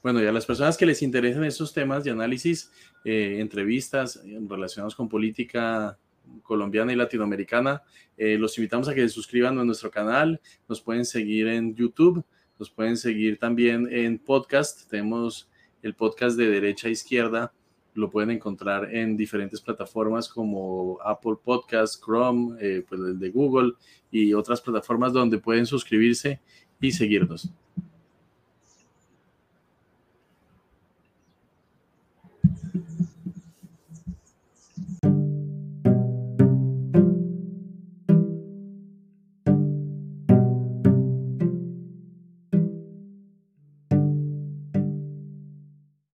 Bueno, 0.00 0.22
y 0.22 0.26
a 0.26 0.32
las 0.32 0.46
personas 0.46 0.76
que 0.76 0.86
les 0.86 1.02
interesen 1.02 1.44
estos 1.44 1.72
temas 1.72 2.04
de 2.04 2.10
análisis, 2.10 2.70
eh, 3.04 3.38
entrevistas 3.40 4.20
relacionados 4.48 4.94
con 4.94 5.08
política 5.08 5.98
colombiana 6.42 6.92
y 6.92 6.96
latinoamericana, 6.96 7.82
eh, 8.16 8.36
los 8.38 8.56
invitamos 8.58 8.88
a 8.88 8.94
que 8.94 9.02
se 9.02 9.08
suscriban 9.08 9.58
a 9.58 9.64
nuestro 9.64 9.90
canal. 9.90 10.40
Nos 10.68 10.80
pueden 10.80 11.04
seguir 11.04 11.48
en 11.48 11.74
YouTube, 11.74 12.24
nos 12.58 12.70
pueden 12.70 12.96
seguir 12.96 13.38
también 13.38 13.88
en 13.90 14.18
podcast. 14.18 14.88
Tenemos 14.88 15.50
el 15.82 15.94
podcast 15.94 16.36
de 16.36 16.48
derecha 16.48 16.88
a 16.88 16.90
izquierda 16.90 17.52
lo 17.94 18.10
pueden 18.10 18.30
encontrar 18.30 18.94
en 18.94 19.16
diferentes 19.16 19.60
plataformas 19.60 20.28
como 20.28 20.98
Apple 21.04 21.34
Podcast, 21.42 22.02
Chrome, 22.02 22.56
eh, 22.60 22.84
pues 22.88 23.00
el 23.00 23.18
de 23.18 23.30
Google 23.30 23.72
y 24.10 24.32
otras 24.34 24.60
plataformas 24.60 25.12
donde 25.12 25.38
pueden 25.38 25.66
suscribirse 25.66 26.40
y 26.80 26.90
seguirnos. 26.92 27.50